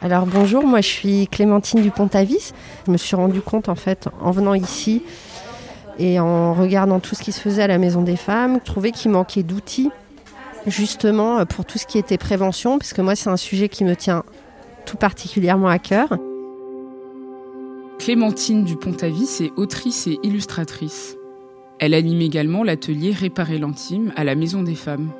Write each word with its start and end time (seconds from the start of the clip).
Alors 0.00 0.26
bonjour, 0.26 0.66
moi 0.66 0.80
je 0.80 0.88
suis 0.88 1.28
Clémentine 1.28 1.80
Dupont-Avis. 1.80 2.52
Je 2.86 2.90
me 2.90 2.96
suis 2.96 3.14
rendu 3.14 3.40
compte 3.40 3.68
en 3.68 3.76
fait 3.76 4.08
en 4.20 4.32
venant 4.32 4.54
ici 4.54 5.02
et 5.98 6.18
en 6.18 6.54
regardant 6.54 6.98
tout 6.98 7.14
ce 7.14 7.22
qui 7.22 7.32
se 7.32 7.40
faisait 7.40 7.62
à 7.62 7.66
la 7.68 7.78
Maison 7.78 8.02
des 8.02 8.16
Femmes, 8.16 8.58
je 8.60 8.64
trouvais 8.64 8.90
qu'il 8.90 9.10
manquait 9.10 9.42
d'outils 9.42 9.90
justement 10.66 11.44
pour 11.46 11.64
tout 11.64 11.78
ce 11.78 11.86
qui 11.86 11.98
était 11.98 12.18
prévention, 12.18 12.78
parce 12.78 12.92
que 12.92 13.02
moi 13.02 13.14
c'est 13.14 13.30
un 13.30 13.36
sujet 13.36 13.68
qui 13.68 13.84
me 13.84 13.94
tient 13.94 14.24
tout 14.86 14.96
particulièrement 14.96 15.68
à 15.68 15.78
cœur. 15.78 16.08
Clémentine 17.98 18.64
Dupont-Avis 18.64 19.44
est 19.44 19.52
autrice 19.56 20.08
et 20.08 20.18
illustratrice. 20.24 21.16
Elle 21.78 21.94
anime 21.94 22.20
également 22.20 22.64
l'atelier 22.64 23.12
Réparer 23.12 23.58
l'intime 23.58 24.12
à 24.16 24.24
la 24.24 24.34
Maison 24.34 24.62
des 24.62 24.74
Femmes. 24.74 25.10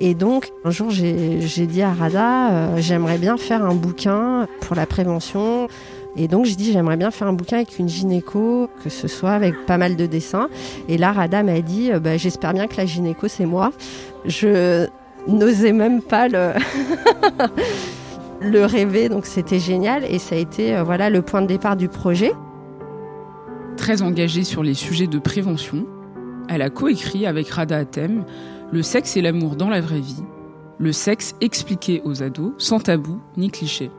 Et 0.00 0.14
donc, 0.14 0.52
un 0.64 0.70
jour, 0.70 0.90
j'ai 0.90 1.66
dit 1.66 1.82
à 1.82 1.92
Rada, 1.92 2.50
euh, 2.50 2.76
j'aimerais 2.78 3.18
bien 3.18 3.36
faire 3.36 3.64
un 3.64 3.74
bouquin 3.74 4.46
pour 4.60 4.76
la 4.76 4.86
prévention. 4.86 5.66
Et 6.16 6.28
donc, 6.28 6.44
j'ai 6.44 6.54
dit, 6.54 6.72
j'aimerais 6.72 6.96
bien 6.96 7.10
faire 7.10 7.26
un 7.26 7.32
bouquin 7.32 7.56
avec 7.56 7.78
une 7.78 7.88
gynéco, 7.88 8.70
que 8.82 8.90
ce 8.90 9.08
soit 9.08 9.32
avec 9.32 9.66
pas 9.66 9.76
mal 9.76 9.96
de 9.96 10.06
dessins. 10.06 10.48
Et 10.88 10.98
là, 10.98 11.12
Rada 11.12 11.42
m'a 11.42 11.60
dit, 11.60 11.90
euh, 11.90 11.98
bah, 11.98 12.16
j'espère 12.16 12.54
bien 12.54 12.68
que 12.68 12.76
la 12.76 12.86
gynéco, 12.86 13.26
c'est 13.26 13.46
moi. 13.46 13.72
Je 14.24 14.86
n'osais 15.26 15.72
même 15.72 16.00
pas 16.00 16.28
le, 16.28 16.52
le 18.40 18.64
rêver, 18.64 19.08
donc 19.08 19.26
c'était 19.26 19.58
génial. 19.58 20.04
Et 20.04 20.18
ça 20.18 20.36
a 20.36 20.38
été 20.38 20.76
euh, 20.76 20.84
voilà, 20.84 21.10
le 21.10 21.22
point 21.22 21.42
de 21.42 21.48
départ 21.48 21.76
du 21.76 21.88
projet. 21.88 22.32
Très 23.76 24.02
engagée 24.02 24.44
sur 24.44 24.62
les 24.62 24.74
sujets 24.74 25.06
de 25.08 25.18
prévention, 25.18 25.86
elle 26.48 26.62
a 26.62 26.70
coécrit 26.70 27.26
avec 27.26 27.48
Rada 27.48 27.78
Atem 27.78 28.24
le 28.70 28.82
sexe 28.82 29.16
et 29.16 29.22
l'amour 29.22 29.56
dans 29.56 29.70
la 29.70 29.80
vraie 29.80 30.00
vie, 30.00 30.22
le 30.78 30.92
sexe 30.92 31.34
expliqué 31.40 32.02
aux 32.04 32.22
ados, 32.22 32.52
sans 32.58 32.80
tabou 32.80 33.20
ni 33.36 33.50
cliché. 33.50 33.90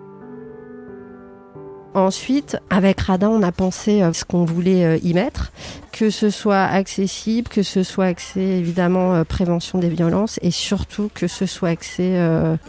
Ensuite, 1.96 2.58
avec 2.70 3.00
Radin, 3.02 3.30
on 3.30 3.42
a 3.42 3.52
pensé 3.52 4.04
euh, 4.04 4.14
ce 4.14 4.24
qu'on 4.24 4.46
voulait 4.46 4.86
euh, 4.86 5.00
y 5.02 5.16
mettre, 5.16 5.52
que 5.92 6.12
ce 6.12 6.30
soit 6.30 6.64
accessible, 6.64 7.50
que 7.50 7.64
ce 7.64 7.82
soit 7.82 8.06
accès 8.06 8.42
évidemment 8.42 9.16
euh, 9.16 9.24
prévention 9.24 9.80
des 9.80 9.90
violences 9.90 10.40
et 10.44 10.52
surtout 10.52 11.10
que 11.16 11.28
ce 11.28 11.48
soit 11.48 11.70
accès 11.70 12.20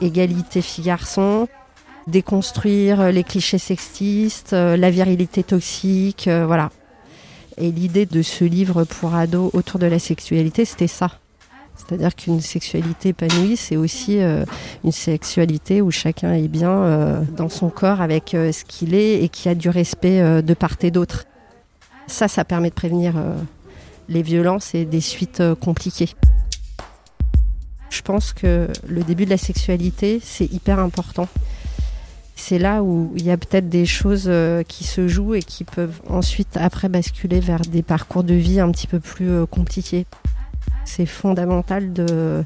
égalité 0.01 0.63
filles-garçons, 0.63 1.49
déconstruire 2.07 3.13
les 3.13 3.25
clichés 3.25 3.59
sexistes, 3.59 4.53
la 4.53 4.91
virilité 4.91 5.43
toxique, 5.43 6.29
voilà. 6.29 6.71
Et 7.59 7.71
l'idée 7.71 8.07
de 8.07 8.23
ce 8.23 8.45
livre 8.45 8.85
pour 8.85 9.15
ados 9.15 9.51
autour 9.53 9.79
de 9.79 9.87
la 9.87 9.99
sexualité, 9.99 10.65
c'était 10.65 10.87
ça. 10.87 11.11
C'est-à-dire 11.81 12.15
qu'une 12.15 12.41
sexualité 12.41 13.11
épanouie, 13.11 13.57
c'est 13.57 13.77
aussi 13.77 14.21
euh, 14.21 14.45
une 14.85 14.93
sexualité 14.93 15.81
où 15.81 15.91
chacun 15.91 16.33
est 16.35 16.49
bien 16.49 16.71
euh, 16.71 17.23
dans 17.37 17.49
son 17.49 17.69
corps 17.69 18.01
avec 18.01 18.35
euh, 18.35 18.53
ce 18.53 18.65
qu'il 18.65 18.95
est 18.95 19.23
et 19.23 19.29
qui 19.29 19.49
a 19.49 19.55
du 19.55 19.69
respect 19.69 20.43
de 20.43 20.55
part 20.55 20.77
et 20.83 20.91
d'autre. 20.91 21.25
Ça, 22.07 22.29
ça 22.29 22.45
permet 22.45 22.71
de 22.71 22.75
prévenir 22.75 23.15
les 24.09 24.23
violences 24.23 24.75
et 24.75 24.85
des 24.85 25.01
suites 25.01 25.43
compliquées. 25.61 26.11
Je 27.89 28.03
pense 28.03 28.33
que 28.33 28.69
le 28.87 29.03
début 29.03 29.25
de 29.25 29.31
la 29.31 29.37
sexualité, 29.37 30.21
c'est 30.23 30.51
hyper 30.53 30.79
important. 30.81 31.29
C'est 32.35 32.59
là 32.59 32.83
où 32.83 33.13
il 33.17 33.25
y 33.25 33.31
a 33.31 33.37
peut-être 33.37 33.69
des 33.69 33.87
choses 33.87 34.31
qui 34.67 34.85
se 34.85 35.07
jouent 35.07 35.35
et 35.35 35.43
qui 35.43 35.65
peuvent 35.65 36.01
ensuite, 36.09 36.57
après, 36.57 36.89
basculer 36.89 37.39
vers 37.39 37.61
des 37.61 37.83
parcours 37.83 38.25
de 38.25 38.35
vie 38.35 38.59
un 38.59 38.71
petit 38.73 38.87
peu 38.87 38.99
plus 38.99 39.47
compliqués. 39.47 40.07
C'est 40.85 41.07
fondamental 41.07 41.93
de 41.93 42.45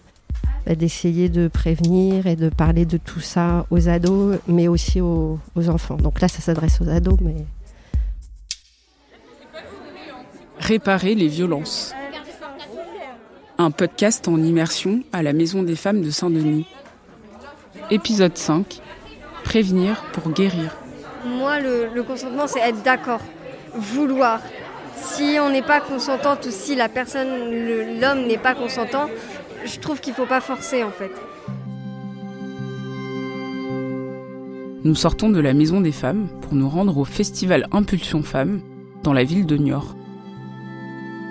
bah, 0.67 0.75
d'essayer 0.75 1.29
de 1.29 1.49
prévenir 1.49 2.27
et 2.27 2.37
de 2.37 2.49
parler 2.49 2.87
de 2.87 2.97
tout 2.97 3.21
ça 3.21 3.67
aux 3.71 3.89
ados, 3.89 4.39
mais 4.49 4.67
aussi 4.67 5.01
aux, 5.01 5.39
enfants. 5.69 5.97
Donc 5.97 6.23
là, 6.23 6.29
ça 6.29 6.41
s'adresse 6.41 6.81
aux 6.81 6.89
ados, 6.89 7.19
mais... 7.21 7.45
Réparer 10.59 11.15
les 11.15 11.29
violences. 11.29 11.93
Un 13.59 13.71
podcast 13.71 14.27
en 14.27 14.43
immersion 14.43 15.03
à 15.13 15.23
la 15.23 15.35
Maison 15.35 15.63
des 15.63 15.77
femmes 15.77 16.01
de 16.01 16.11
Saint-Denis. 16.11 16.67
Épisode 17.91 18.39
5. 18.39 18.81
Prévenir 19.45 20.03
pour 20.13 20.33
guérir. 20.33 20.75
Moi, 21.27 21.61
le 21.61 22.03
consentement, 22.03 22.47
c'est 22.47 22.61
être 22.61 22.83
d'accord, 22.83 23.21
vouloir, 23.75 24.41
si 24.97 25.39
on 25.41 25.51
n'est 25.51 25.63
pas 25.63 25.81
consentante 25.81 26.47
ou 26.47 26.51
si 26.51 26.75
la 26.75 26.89
personne, 26.89 27.29
l'homme 28.01 28.27
n'est 28.27 28.39
pas 28.39 28.55
consentant, 28.55 29.09
je 29.65 29.79
trouve 29.79 30.01
qu'il 30.01 30.13
ne 30.13 30.17
faut 30.17 30.27
pas 30.27 30.41
forcer 30.41 30.83
en 30.83 30.91
fait. 30.91 31.13
Nous 34.85 34.95
sortons 34.95 35.31
de 35.31 35.41
la 35.41 35.55
Maison 35.55 35.81
des 35.81 35.93
Femmes 35.93 36.29
pour 36.43 36.55
nous 36.55 36.69
rendre 36.69 36.99
au 36.99 37.05
festival 37.05 37.67
Impulsion 37.73 38.23
Femmes 38.23 38.61
dans 39.03 39.15
la 39.15 39.25
ville 39.25 39.47
de 39.47 39.57
Niort. 39.57 39.95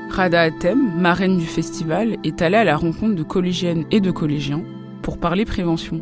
Rada 0.10 0.42
Atem, 0.42 1.00
marraine 1.00 1.38
du 1.38 1.46
festival, 1.46 2.18
est 2.24 2.42
allée 2.42 2.58
à 2.58 2.64
la 2.64 2.78
rencontre 2.78 3.16
de 3.16 3.24
collégiennes 3.24 3.86
et 3.92 4.00
de 4.00 4.12
collégiens 4.12 4.64
pour 5.02 5.20
parler 5.20 5.46
prévention. 5.46 6.02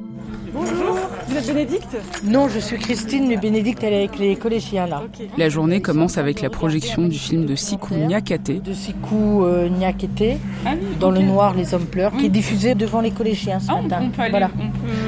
Vous 1.31 1.37
êtes 1.37 1.47
Bénédicte 1.47 1.97
Non, 2.25 2.49
je 2.49 2.59
suis 2.59 2.77
Christine, 2.77 3.25
mais 3.29 3.37
Bénédicte, 3.37 3.81
elle 3.83 3.93
est 3.93 3.99
avec 3.99 4.19
les 4.19 4.35
collégiens 4.35 4.85
là. 4.85 5.03
La 5.37 5.47
journée 5.47 5.81
commence 5.81 6.17
avec 6.17 6.41
la 6.41 6.49
projection 6.49 7.07
du 7.07 7.17
film 7.17 7.45
de 7.45 7.55
Sikou 7.55 7.95
Nyakate. 7.95 8.61
De 8.61 8.73
Sikou 8.73 9.45
euh, 9.45 9.69
Nyakate, 9.69 10.37
ah 10.65 10.71
dans 10.99 11.09
le 11.09 11.21
noir, 11.21 11.53
les 11.55 11.73
hommes 11.73 11.85
pleurent, 11.85 12.11
qui 12.17 12.25
est 12.25 12.29
diffusé 12.29 12.75
devant 12.75 12.99
les 12.99 13.11
collégiens 13.11 13.61
ce 13.61 13.67
ah, 13.71 13.81
matin. 13.81 14.11
voilà. 14.29 14.51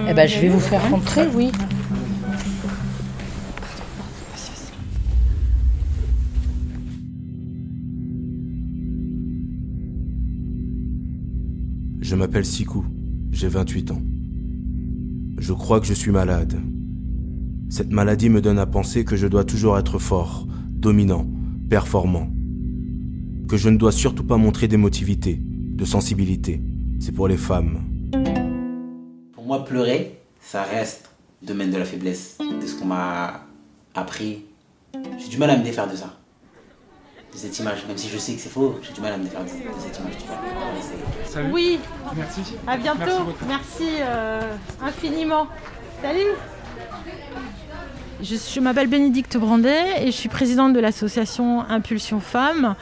Eh 0.09 0.13
ben, 0.13 0.25
je 0.25 0.39
vais 0.39 0.47
vous 0.47 0.61
faire 0.61 0.89
rentrer, 0.89 1.27
oui. 1.35 1.51
Je 11.99 12.15
m'appelle 12.15 12.45
Sikou, 12.45 12.85
j'ai 13.33 13.49
28 13.49 13.91
ans. 13.91 14.01
Je 15.43 15.51
crois 15.51 15.81
que 15.81 15.85
je 15.85 15.93
suis 15.93 16.11
malade. 16.11 16.57
Cette 17.69 17.91
maladie 17.91 18.29
me 18.29 18.39
donne 18.39 18.59
à 18.59 18.65
penser 18.65 19.03
que 19.03 19.17
je 19.17 19.27
dois 19.27 19.43
toujours 19.43 19.77
être 19.77 19.99
fort, 19.99 20.47
dominant, 20.69 21.27
performant. 21.69 22.29
Que 23.49 23.57
je 23.57 23.67
ne 23.67 23.75
dois 23.75 23.91
surtout 23.91 24.23
pas 24.23 24.37
montrer 24.37 24.69
d'émotivité, 24.69 25.37
de 25.41 25.83
sensibilité. 25.83 26.61
C'est 27.01 27.11
pour 27.11 27.27
les 27.27 27.35
femmes. 27.35 27.81
Pour 29.33 29.43
moi, 29.43 29.65
pleurer, 29.65 30.17
ça 30.39 30.63
reste 30.63 31.09
domaine 31.41 31.71
de 31.71 31.77
la 31.77 31.83
faiblesse, 31.83 32.37
de 32.39 32.65
ce 32.65 32.79
qu'on 32.79 32.85
m'a 32.85 33.41
appris. 33.95 34.45
J'ai 35.19 35.27
du 35.27 35.37
mal 35.37 35.49
à 35.49 35.57
me 35.57 35.63
défaire 35.65 35.91
de 35.91 35.97
ça 35.97 36.22
cette 37.37 37.59
image, 37.59 37.85
même 37.87 37.97
si 37.97 38.09
je 38.09 38.17
sais 38.17 38.33
que 38.33 38.41
c'est 38.41 38.49
faux, 38.49 38.79
j'ai 38.81 38.93
du 38.93 39.01
mal 39.01 39.13
à 39.13 39.17
me 39.17 39.23
défaire 39.23 39.43
de, 39.43 39.49
cette 39.49 39.99
image. 39.99 40.13
Salut. 41.25 41.49
Oui, 41.51 41.79
merci. 42.15 42.41
À 42.67 42.77
bientôt. 42.77 43.33
Merci, 43.47 43.89
euh, 44.01 44.55
infiniment. 44.81 45.47
Salut. 46.01 46.19
Je, 48.21 48.35
je 48.35 48.59
m'appelle 48.59 48.87
Bénédicte 48.87 49.37
Brandet 49.37 50.03
et 50.03 50.07
je 50.07 50.11
suis 50.11 50.29
présidente 50.29 50.73
de 50.73 50.79
l'association 50.79 51.61
Impulsion 51.69 52.19
Femmes. 52.19 52.75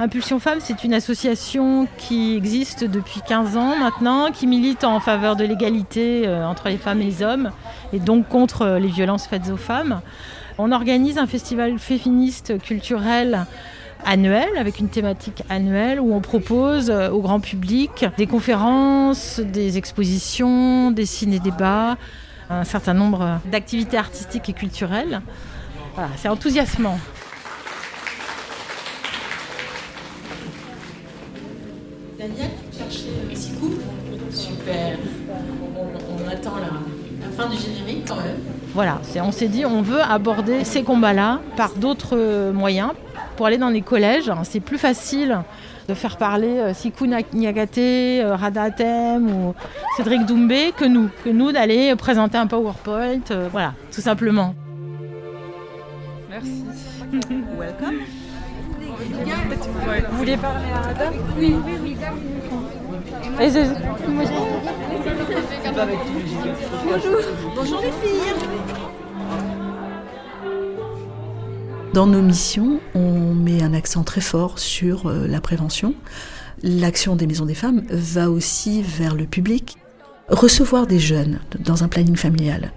Impulsion 0.00 0.38
Femmes, 0.38 0.60
c'est 0.60 0.84
une 0.84 0.94
association 0.94 1.88
qui 1.98 2.36
existe 2.36 2.84
depuis 2.84 3.20
15 3.26 3.56
ans 3.56 3.76
maintenant, 3.76 4.30
qui 4.30 4.46
milite 4.46 4.84
en 4.84 5.00
faveur 5.00 5.34
de 5.34 5.42
l'égalité 5.42 6.22
euh, 6.24 6.46
entre 6.46 6.68
les 6.68 6.76
femmes 6.76 7.00
et 7.00 7.04
les 7.04 7.22
hommes, 7.24 7.50
et 7.92 7.98
donc 7.98 8.28
contre 8.28 8.62
euh, 8.62 8.78
les 8.78 8.86
violences 8.86 9.26
faites 9.26 9.50
aux 9.50 9.56
femmes. 9.56 10.00
On 10.56 10.70
organise 10.70 11.18
un 11.18 11.26
festival 11.26 11.80
féministe 11.80 12.62
culturel 12.62 13.46
annuel, 14.04 14.48
avec 14.56 14.78
une 14.78 14.88
thématique 14.88 15.42
annuelle 15.48 16.00
où 16.00 16.14
on 16.14 16.20
propose 16.20 16.90
euh, 16.90 17.10
au 17.10 17.20
grand 17.20 17.40
public 17.40 18.06
des 18.16 18.26
conférences, 18.26 19.40
des 19.40 19.78
expositions, 19.78 20.90
des 20.90 21.06
ciné-débats, 21.06 21.96
un 22.50 22.64
certain 22.64 22.94
nombre 22.94 23.40
d'activités 23.50 23.98
artistiques 23.98 24.48
et 24.48 24.52
culturelles. 24.52 25.20
Voilà, 25.94 26.10
c'est 26.16 26.28
enthousiasmant. 26.28 26.98
Daniel, 32.18 32.50
cherchez 32.76 33.34
Sikou. 33.34 33.74
Super. 34.30 34.98
On, 35.76 36.28
attend 36.28 36.56
la, 36.56 36.66
la, 37.26 37.32
fin 37.36 37.48
du 37.48 37.56
générique 37.56 38.06
quand 38.06 38.16
même. 38.16 38.36
Voilà, 38.74 39.00
on 39.22 39.32
s'est 39.32 39.48
dit 39.48 39.64
on 39.64 39.82
veut 39.82 40.00
aborder 40.00 40.64
ces 40.64 40.82
combats-là 40.82 41.40
par 41.56 41.74
d'autres 41.74 42.50
moyens, 42.52 42.92
pour 43.38 43.46
aller 43.46 43.56
dans 43.56 43.68
les 43.68 43.82
collèges, 43.82 44.32
c'est 44.42 44.58
plus 44.58 44.78
facile 44.78 45.38
de 45.88 45.94
faire 45.94 46.16
parler 46.16 46.58
euh, 46.58 46.74
Sikou 46.74 47.06
Nyagate, 47.06 47.78
euh, 47.78 48.34
Rada 48.34 48.64
Atem 48.64 49.30
ou 49.30 49.54
Cédric 49.96 50.26
Doumbé 50.26 50.72
que 50.76 50.84
nous, 50.84 51.08
que 51.24 51.30
nous 51.30 51.52
d'aller 51.52 51.94
présenter 51.94 52.36
un 52.36 52.48
PowerPoint, 52.48 53.20
euh, 53.30 53.48
voilà, 53.52 53.74
tout 53.94 54.00
simplement. 54.00 54.56
Merci. 56.28 56.64
Welcome. 57.56 58.00
Vous 60.10 60.16
voulez 60.16 60.36
parler 60.36 60.72
à 60.74 60.80
Rada 60.80 61.12
Oui, 61.38 61.54
oui, 61.64 61.72
oui. 61.80 61.96
Bonjour. 66.84 67.18
Bonjour 67.54 67.80
les 67.80 67.92
filles. 68.08 68.87
Dans 71.94 72.06
nos 72.06 72.20
missions, 72.20 72.80
on 72.94 73.34
met 73.34 73.62
un 73.62 73.72
accent 73.72 74.04
très 74.04 74.20
fort 74.20 74.58
sur 74.58 75.06
euh, 75.06 75.26
la 75.26 75.40
prévention. 75.40 75.94
L'action 76.62 77.16
des 77.16 77.26
maisons 77.26 77.46
des 77.46 77.54
femmes 77.54 77.82
va 77.88 78.30
aussi 78.30 78.82
vers 78.82 79.14
le 79.14 79.24
public. 79.24 79.76
Recevoir 80.28 80.86
des 80.86 80.98
jeunes 80.98 81.40
dans 81.58 81.84
un 81.84 81.88
planning 81.88 82.16
familial, 82.16 82.72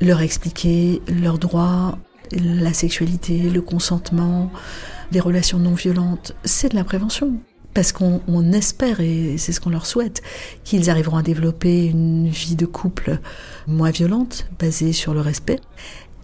leur 0.00 0.20
expliquer 0.20 1.00
leurs 1.08 1.38
droits, 1.38 1.98
la 2.32 2.72
sexualité, 2.72 3.38
le 3.48 3.62
consentement, 3.62 4.50
les 5.12 5.20
relations 5.20 5.58
non 5.58 5.74
violentes, 5.74 6.34
c'est 6.44 6.70
de 6.70 6.76
la 6.76 6.84
prévention. 6.84 7.34
Parce 7.74 7.92
qu'on 7.92 8.52
espère, 8.52 8.98
et 8.98 9.36
c'est 9.38 9.52
ce 9.52 9.60
qu'on 9.60 9.70
leur 9.70 9.86
souhaite, 9.86 10.20
qu'ils 10.64 10.90
arriveront 10.90 11.18
à 11.18 11.22
développer 11.22 11.84
une 11.84 12.26
vie 12.26 12.56
de 12.56 12.66
couple 12.66 13.20
moins 13.68 13.90
violente, 13.90 14.48
basée 14.58 14.92
sur 14.92 15.14
le 15.14 15.20
respect, 15.20 15.60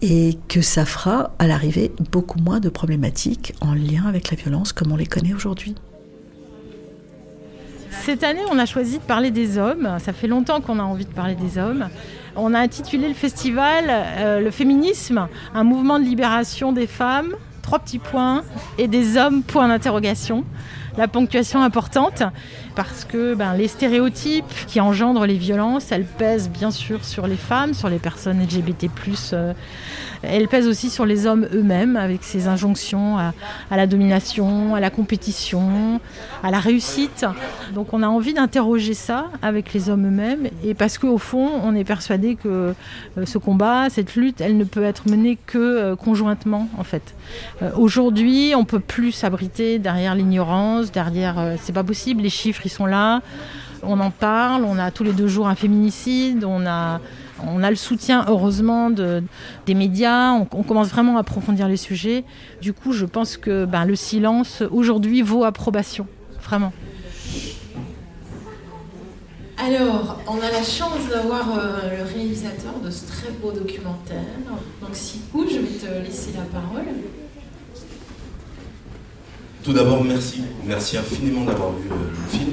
et 0.01 0.37
que 0.47 0.61
ça 0.61 0.85
fera 0.85 1.31
à 1.39 1.47
l'arrivée 1.47 1.91
beaucoup 2.11 2.39
moins 2.39 2.59
de 2.59 2.69
problématiques 2.69 3.53
en 3.61 3.73
lien 3.73 4.05
avec 4.07 4.29
la 4.29 4.37
violence 4.37 4.73
comme 4.73 4.91
on 4.91 4.95
les 4.95 5.05
connaît 5.05 5.33
aujourd'hui. 5.33 5.75
Cette 8.03 8.23
année, 8.23 8.41
on 8.51 8.59
a 8.59 8.67
choisi 8.67 8.99
de 8.99 9.03
parler 9.03 9.31
des 9.31 9.57
hommes. 9.57 9.97
Ça 9.99 10.13
fait 10.13 10.27
longtemps 10.27 10.61
qu'on 10.61 10.77
a 10.77 10.83
envie 10.83 11.05
de 11.05 11.13
parler 11.13 11.33
des 11.33 11.57
hommes. 11.57 11.89
On 12.35 12.53
a 12.53 12.59
intitulé 12.59 13.07
le 13.07 13.13
festival 13.13 13.85
euh, 13.89 14.41
Le 14.41 14.51
féminisme, 14.51 15.27
un 15.55 15.63
mouvement 15.63 15.97
de 15.97 16.03
libération 16.03 16.71
des 16.71 16.85
femmes, 16.85 17.33
trois 17.63 17.79
petits 17.79 17.97
points, 17.97 18.43
et 18.77 18.87
des 18.87 19.17
hommes, 19.17 19.41
point 19.41 19.67
d'interrogation. 19.67 20.43
La 20.97 21.07
ponctuation 21.07 21.61
importante 21.61 22.21
parce 22.75 23.05
que 23.05 23.33
ben, 23.33 23.53
les 23.53 23.67
stéréotypes 23.67 24.45
qui 24.67 24.81
engendrent 24.81 25.25
les 25.25 25.37
violences, 25.37 25.91
elles 25.91 26.05
pèsent 26.05 26.49
bien 26.49 26.71
sûr 26.71 27.03
sur 27.05 27.27
les 27.27 27.37
femmes, 27.37 27.73
sur 27.73 27.89
les 27.89 27.99
personnes 27.99 28.41
LGBT+. 28.41 28.89
Euh, 29.33 29.53
elles 30.23 30.47
pèsent 30.47 30.67
aussi 30.67 30.89
sur 30.89 31.05
les 31.05 31.27
hommes 31.27 31.47
eux-mêmes 31.53 31.95
avec 31.95 32.23
ces 32.23 32.47
injonctions 32.47 33.17
à, 33.17 33.33
la 33.71 33.87
domination, 33.87 34.75
à 34.75 34.79
la 34.79 34.89
compétition, 34.89 35.99
à 36.43 36.51
la 36.51 36.59
réussite. 36.59 37.25
Donc 37.73 37.93
on 37.93 38.01
a 38.01 38.07
envie 38.07 38.33
d'interroger 38.33 38.95
ça 38.95 39.27
avec 39.41 39.73
les 39.73 39.89
hommes 39.89 40.07
eux-mêmes 40.07 40.47
et 40.63 40.73
parce 40.73 40.97
qu'au 40.97 41.17
fond, 41.17 41.49
on 41.63 41.75
est 41.75 41.83
persuadé 41.83 42.35
que 42.35 42.73
euh, 43.17 43.25
ce 43.25 43.37
combat, 43.37 43.89
cette 43.89 44.15
lutte, 44.15 44.41
elle 44.41 44.57
ne 44.57 44.63
peut 44.63 44.83
être 44.83 45.07
menée 45.09 45.37
que 45.45 45.57
euh, 45.57 45.95
conjointement 45.95 46.67
en 46.77 46.83
fait. 46.83 47.13
Aujourd'hui, 47.77 48.53
on 48.55 48.65
peut 48.65 48.79
plus 48.79 49.11
s'abriter 49.11 49.79
derrière 49.79 50.15
l'ignorance, 50.15 50.91
derrière 50.91 51.55
c'est 51.61 51.73
pas 51.73 51.83
possible, 51.83 52.21
les 52.21 52.29
chiffres 52.29 52.64
sont 52.69 52.85
là. 52.85 53.21
On 53.83 53.99
en 53.99 54.11
parle, 54.11 54.63
on 54.63 54.79
a 54.79 54.91
tous 54.91 55.03
les 55.03 55.13
deux 55.13 55.27
jours 55.27 55.47
un 55.47 55.55
féminicide, 55.55 56.43
on 56.43 56.65
a, 56.65 56.99
on 57.45 57.61
a 57.61 57.69
le 57.69 57.75
soutien 57.75 58.25
heureusement 58.27 58.89
de, 58.89 59.21
des 59.65 59.75
médias, 59.75 60.31
on, 60.31 60.45
commence 60.45 60.87
vraiment 60.87 61.17
à 61.17 61.19
approfondir 61.19 61.67
les 61.67 61.77
sujets. 61.77 62.23
Du 62.61 62.73
coup, 62.73 62.93
je 62.93 63.05
pense 63.05 63.37
que 63.37 63.65
ben, 63.65 63.85
le 63.85 63.95
silence 63.95 64.63
aujourd'hui 64.71 65.21
vaut 65.21 65.43
approbation, 65.43 66.07
vraiment. 66.41 66.73
Alors, 69.57 70.19
on 70.27 70.37
a 70.41 70.51
la 70.51 70.63
chance 70.63 71.07
d'avoir 71.09 71.57
euh, 71.57 71.97
le 71.97 72.03
réalisateur 72.13 72.73
de 72.83 72.89
ce 72.91 73.07
très 73.07 73.31
beau 73.41 73.51
documentaire. 73.51 74.19
Donc, 74.81 74.89
Sikou, 74.93 75.45
je 75.49 75.59
vais 75.59 75.77
te 75.77 76.05
laisser 76.05 76.33
la 76.33 76.43
parole. 76.43 76.85
Tout 79.65 79.73
d'abord, 79.73 80.03
merci. 80.03 80.43
Merci 80.63 80.95
infiniment 80.95 81.43
d'avoir 81.43 81.71
vu 81.71 81.89
euh, 81.89 81.95
le 81.95 82.37
film. 82.37 82.51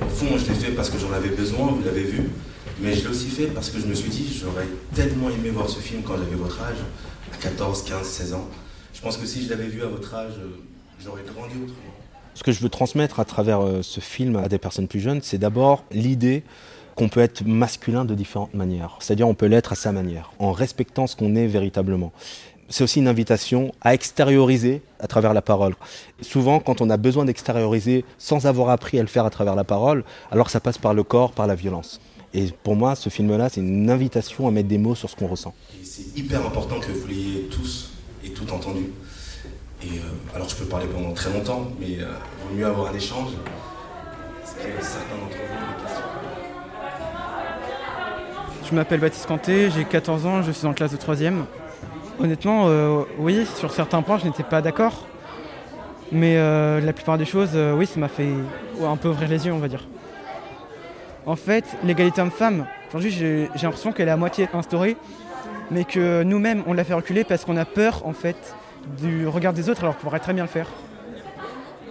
Au 0.00 0.08
fond, 0.08 0.38
je 0.38 0.46
l'ai 0.46 0.54
fait 0.54 0.70
parce 0.70 0.88
que 0.88 0.96
j'en 0.96 1.12
avais 1.12 1.30
besoin, 1.30 1.66
vous 1.66 1.82
l'avez 1.84 2.04
vu. 2.04 2.30
Mais 2.80 2.94
je 2.94 3.02
l'ai 3.02 3.08
aussi 3.08 3.26
fait 3.26 3.46
parce 3.46 3.68
que 3.68 3.80
je 3.80 3.86
me 3.86 3.94
suis 3.94 4.10
dit, 4.10 4.32
j'aurais 4.40 4.68
tellement 4.94 5.28
aimé 5.28 5.50
voir 5.50 5.68
ce 5.68 5.80
film 5.80 6.02
quand 6.02 6.16
j'avais 6.16 6.36
votre 6.36 6.62
âge, 6.62 6.76
à 7.32 7.36
14, 7.36 7.82
15, 7.82 8.06
16 8.06 8.34
ans. 8.34 8.48
Je 8.92 9.00
pense 9.00 9.16
que 9.16 9.26
si 9.26 9.42
je 9.42 9.50
l'avais 9.50 9.66
vu 9.66 9.82
à 9.82 9.86
votre 9.86 10.14
âge, 10.14 10.34
euh, 10.38 10.50
j'aurais 11.04 11.24
grandi 11.24 11.54
autrement. 11.56 11.94
Ce 12.34 12.44
que 12.44 12.52
je 12.52 12.60
veux 12.60 12.68
transmettre 12.68 13.18
à 13.18 13.24
travers 13.24 13.60
euh, 13.60 13.82
ce 13.82 13.98
film 13.98 14.36
à 14.36 14.48
des 14.48 14.58
personnes 14.58 14.86
plus 14.86 15.00
jeunes, 15.00 15.20
c'est 15.20 15.38
d'abord 15.38 15.84
l'idée 15.90 16.44
qu'on 16.94 17.08
peut 17.08 17.22
être 17.22 17.44
masculin 17.44 18.04
de 18.04 18.14
différentes 18.14 18.54
manières. 18.54 18.98
C'est-à-dire 19.00 19.26
on 19.26 19.34
peut 19.34 19.46
l'être 19.46 19.72
à 19.72 19.74
sa 19.74 19.90
manière, 19.90 20.30
en 20.38 20.52
respectant 20.52 21.08
ce 21.08 21.16
qu'on 21.16 21.34
est 21.34 21.48
véritablement 21.48 22.12
c'est 22.68 22.84
aussi 22.84 23.00
une 23.00 23.08
invitation 23.08 23.72
à 23.80 23.94
extérioriser 23.94 24.82
à 25.00 25.06
travers 25.06 25.34
la 25.34 25.42
parole. 25.42 25.74
Souvent, 26.22 26.60
quand 26.60 26.80
on 26.80 26.90
a 26.90 26.96
besoin 26.96 27.24
d'extérioriser 27.24 28.04
sans 28.18 28.46
avoir 28.46 28.70
appris 28.70 28.98
à 28.98 29.02
le 29.02 29.08
faire 29.08 29.26
à 29.26 29.30
travers 29.30 29.54
la 29.54 29.64
parole, 29.64 30.04
alors 30.30 30.50
ça 30.50 30.60
passe 30.60 30.78
par 30.78 30.94
le 30.94 31.02
corps, 31.02 31.32
par 31.32 31.46
la 31.46 31.54
violence. 31.54 32.00
Et 32.32 32.48
pour 32.64 32.74
moi, 32.74 32.96
ce 32.96 33.08
film-là, 33.10 33.48
c'est 33.48 33.60
une 33.60 33.90
invitation 33.90 34.48
à 34.48 34.50
mettre 34.50 34.68
des 34.68 34.78
mots 34.78 34.94
sur 34.94 35.08
ce 35.08 35.14
qu'on 35.14 35.28
ressent. 35.28 35.54
C'est 35.82 36.16
hyper 36.16 36.44
important 36.44 36.80
que 36.80 36.90
vous 36.90 37.06
l'ayez 37.06 37.42
tous 37.50 37.92
et 38.24 38.30
tout 38.30 38.50
entendu. 38.52 38.90
Et 39.82 39.98
euh, 39.98 40.34
alors, 40.34 40.48
je 40.48 40.56
peux 40.56 40.64
parler 40.64 40.86
pendant 40.86 41.12
très 41.12 41.32
longtemps, 41.32 41.70
mais 41.78 41.90
il 41.90 42.02
euh, 42.02 42.06
vaut 42.42 42.56
mieux 42.56 42.66
avoir 42.66 42.90
un 42.90 42.94
échange. 42.94 43.28
Est-ce 44.42 44.54
que 44.54 44.82
certains 44.82 45.16
d'entre 45.16 45.36
vous 45.36 45.54
ont 45.54 45.76
des 45.76 45.82
questions? 45.84 46.04
Je 48.68 48.74
m'appelle 48.74 49.00
Baptiste 49.00 49.26
Canté, 49.26 49.70
j'ai 49.70 49.84
14 49.84 50.26
ans, 50.26 50.42
je 50.42 50.50
suis 50.50 50.66
en 50.66 50.72
classe 50.72 50.92
de 50.92 50.96
3e. 50.96 51.44
Honnêtement, 52.20 52.66
euh, 52.68 53.02
oui, 53.18 53.44
sur 53.56 53.72
certains 53.72 54.00
points, 54.02 54.18
je 54.18 54.26
n'étais 54.26 54.44
pas 54.44 54.62
d'accord. 54.62 55.06
Mais 56.12 56.36
euh, 56.36 56.80
la 56.80 56.92
plupart 56.92 57.18
des 57.18 57.24
choses, 57.24 57.50
euh, 57.54 57.74
oui, 57.74 57.86
ça 57.86 57.98
m'a 57.98 58.08
fait 58.08 58.28
un 58.80 58.96
peu 58.96 59.08
ouvrir 59.08 59.28
les 59.28 59.46
yeux, 59.46 59.52
on 59.52 59.58
va 59.58 59.66
dire. 59.66 59.84
En 61.26 61.34
fait, 61.34 61.64
l'égalité 61.82 62.20
homme-femme, 62.20 62.66
aujourd'hui, 62.88 63.10
j'ai 63.10 63.48
l'impression 63.62 63.90
qu'elle 63.90 64.08
est 64.08 64.12
à 64.12 64.16
moitié 64.16 64.48
instaurée, 64.54 64.96
mais 65.72 65.84
que 65.84 66.22
nous-mêmes, 66.22 66.62
on 66.68 66.72
l'a 66.72 66.84
fait 66.84 66.94
reculer 66.94 67.24
parce 67.24 67.44
qu'on 67.44 67.56
a 67.56 67.64
peur, 67.64 68.02
en 68.06 68.12
fait, 68.12 68.54
du 69.00 69.26
regard 69.26 69.52
des 69.52 69.68
autres, 69.68 69.82
alors 69.82 69.96
qu'on 69.96 70.04
pourrait 70.04 70.20
très 70.20 70.34
bien 70.34 70.44
le 70.44 70.48
faire. 70.48 70.68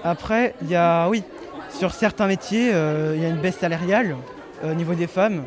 Après, 0.05 0.55
il 0.61 0.69
y 0.69 0.75
a, 0.75 1.09
oui, 1.09 1.23
sur 1.69 1.91
certains 1.91 2.27
métiers, 2.27 2.67
il 2.69 3.21
y 3.21 3.25
a 3.25 3.29
une 3.29 3.41
baisse 3.41 3.57
salariale 3.57 4.15
au 4.63 4.73
niveau 4.73 4.93
des 4.93 5.07
femmes, 5.07 5.43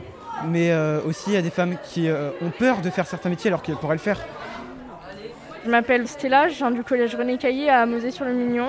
mais 0.49 0.75
aussi 1.07 1.31
il 1.31 1.35
y 1.35 1.37
a 1.37 1.43
des 1.43 1.51
femmes 1.51 1.77
qui 1.85 2.09
ont 2.43 2.51
peur 2.59 2.81
de 2.81 2.91
faire 2.91 3.07
certains 3.07 3.29
métiers 3.29 3.49
alors 3.49 3.63
qu'elles 3.63 3.77
pourraient 3.77 3.95
le 3.95 4.01
faire. 4.01 4.19
Je 5.67 5.71
m'appelle 5.73 6.07
Stella, 6.07 6.47
je 6.47 6.55
viens 6.55 6.71
du 6.71 6.85
collège 6.85 7.17
René 7.17 7.39
Caillé 7.39 7.69
à 7.69 7.87
Mosée-sur-le-Mignon. 7.87 8.69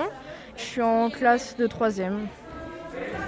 Je 0.56 0.62
suis 0.62 0.82
en 0.82 1.10
classe 1.10 1.56
de 1.56 1.68
3e. 1.68 2.26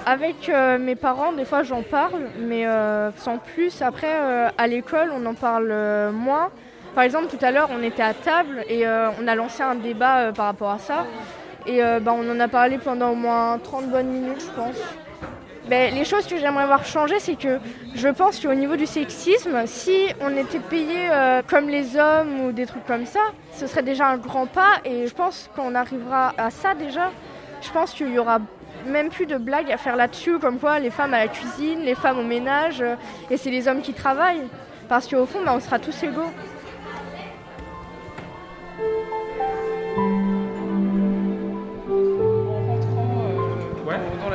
Avec 0.04 0.48
euh, 0.48 0.76
mes 0.76 0.96
parents, 0.96 1.32
des 1.32 1.44
fois 1.44 1.62
j'en 1.62 1.82
parle, 1.82 2.30
mais 2.40 2.66
euh, 2.66 3.12
sans 3.12 3.38
plus. 3.38 3.80
Après, 3.80 4.10
euh, 4.10 4.48
à 4.58 4.66
l'école, 4.66 5.12
on 5.14 5.24
en 5.24 5.34
parle 5.34 5.72
moins. 6.12 6.50
Par 6.96 7.04
exemple, 7.04 7.28
tout 7.28 7.38
à 7.44 7.52
l'heure, 7.52 7.68
on 7.72 7.80
était 7.84 8.02
à 8.02 8.12
table 8.12 8.64
et 8.68 8.88
on 8.88 9.28
a 9.28 9.36
lancé 9.36 9.62
un 9.62 9.76
débat 9.76 10.32
par 10.32 10.46
rapport 10.46 10.70
à 10.70 10.80
ça. 10.80 11.06
Et 11.64 11.80
bah, 12.00 12.12
on 12.12 12.28
en 12.28 12.40
a 12.40 12.48
parlé 12.48 12.76
pendant 12.78 13.10
au 13.12 13.14
moins 13.14 13.56
30 13.62 13.88
bonnes 13.88 14.08
minutes, 14.08 14.40
je 14.40 14.60
pense. 14.60 14.82
Ben, 15.68 15.94
les 15.94 16.04
choses 16.04 16.26
que 16.26 16.36
j'aimerais 16.38 16.66
voir 16.66 16.84
changer, 16.84 17.20
c'est 17.20 17.36
que 17.36 17.58
je 17.94 18.08
pense 18.08 18.40
qu'au 18.40 18.54
niveau 18.54 18.76
du 18.76 18.86
sexisme, 18.86 19.66
si 19.66 20.06
on 20.20 20.36
était 20.36 20.58
payé 20.58 21.08
euh, 21.10 21.42
comme 21.46 21.68
les 21.68 21.96
hommes 21.96 22.40
ou 22.40 22.52
des 22.52 22.66
trucs 22.66 22.86
comme 22.86 23.06
ça, 23.06 23.20
ce 23.52 23.66
serait 23.66 23.82
déjà 23.82 24.08
un 24.08 24.16
grand 24.16 24.46
pas 24.46 24.80
et 24.84 25.06
je 25.06 25.14
pense 25.14 25.50
qu'on 25.54 25.74
arrivera 25.74 26.32
à 26.38 26.50
ça 26.50 26.74
déjà. 26.74 27.12
Je 27.60 27.70
pense 27.70 27.92
qu'il 27.92 28.10
y 28.10 28.18
aura 28.18 28.38
même 28.86 29.10
plus 29.10 29.26
de 29.26 29.36
blagues 29.36 29.70
à 29.70 29.76
faire 29.76 29.96
là-dessus, 29.96 30.38
comme 30.38 30.58
quoi 30.58 30.78
les 30.78 30.90
femmes 30.90 31.12
à 31.14 31.18
la 31.18 31.28
cuisine, 31.28 31.80
les 31.80 31.94
femmes 31.94 32.18
au 32.18 32.24
ménage, 32.24 32.80
euh, 32.80 32.96
et 33.30 33.36
c'est 33.36 33.50
les 33.50 33.68
hommes 33.68 33.82
qui 33.82 33.92
travaillent. 33.92 34.48
Parce 34.88 35.06
qu'au 35.06 35.26
fond, 35.26 35.42
ben, 35.44 35.52
on 35.54 35.60
sera 35.60 35.78
tous 35.78 36.02
égaux. 36.02 36.32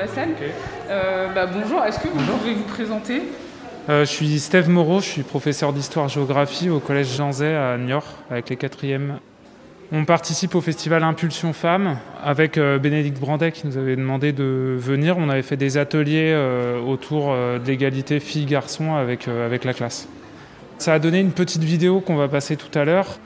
La 0.05 0.13
salle. 0.13 0.29
Euh, 0.89 1.33
bah, 1.33 1.47
bonjour, 1.47 1.83
est-ce 1.83 2.00
que 2.00 2.07
vous 2.07 2.19
pouvez 2.19 2.53
vous 2.53 2.63
présenter? 2.63 3.24
Euh, 3.89 4.01
je 4.01 4.12
suis 4.12 4.39
Steve 4.39 4.69
Moreau, 4.69 5.00
je 5.00 5.05
suis 5.05 5.24
professeur 5.24 5.74
d'histoire-géographie 5.74 6.69
au 6.69 6.79
collège 6.79 7.15
Jean 7.15 7.31
Zay 7.31 7.55
à 7.55 7.77
Niort 7.77 8.05
avec 8.29 8.50
les 8.50 8.55
quatrièmes. 8.55 9.19
On 9.91 10.05
participe 10.05 10.55
au 10.55 10.62
festival 10.62 11.03
Impulsion 11.03 11.53
Femmes 11.53 11.97
avec 12.24 12.57
euh, 12.57 12.79
Bénédicte 12.79 13.19
Brandet 13.19 13.51
qui 13.51 13.67
nous 13.67 13.77
avait 13.77 13.95
demandé 13.95 14.31
de 14.31 14.75
venir. 14.77 15.17
On 15.17 15.29
avait 15.29 15.43
fait 15.43 15.57
des 15.57 15.77
ateliers 15.77 16.35
autour 16.85 17.33
de 17.33 17.65
l'égalité 17.65 18.19
filles-garçons 18.19 18.95
avec, 18.95 19.27
avec 19.27 19.63
la 19.63 19.74
classe. 19.74 20.07
Ça 20.77 20.93
a 20.93 21.00
donné 21.00 21.19
une 21.19 21.31
petite 21.31 21.63
vidéo 21.63 22.00
qu'on 22.00 22.15
va 22.15 22.27
passer 22.27 22.57
tout 22.57 22.77
à 22.77 22.85
l'heure. 22.85 23.19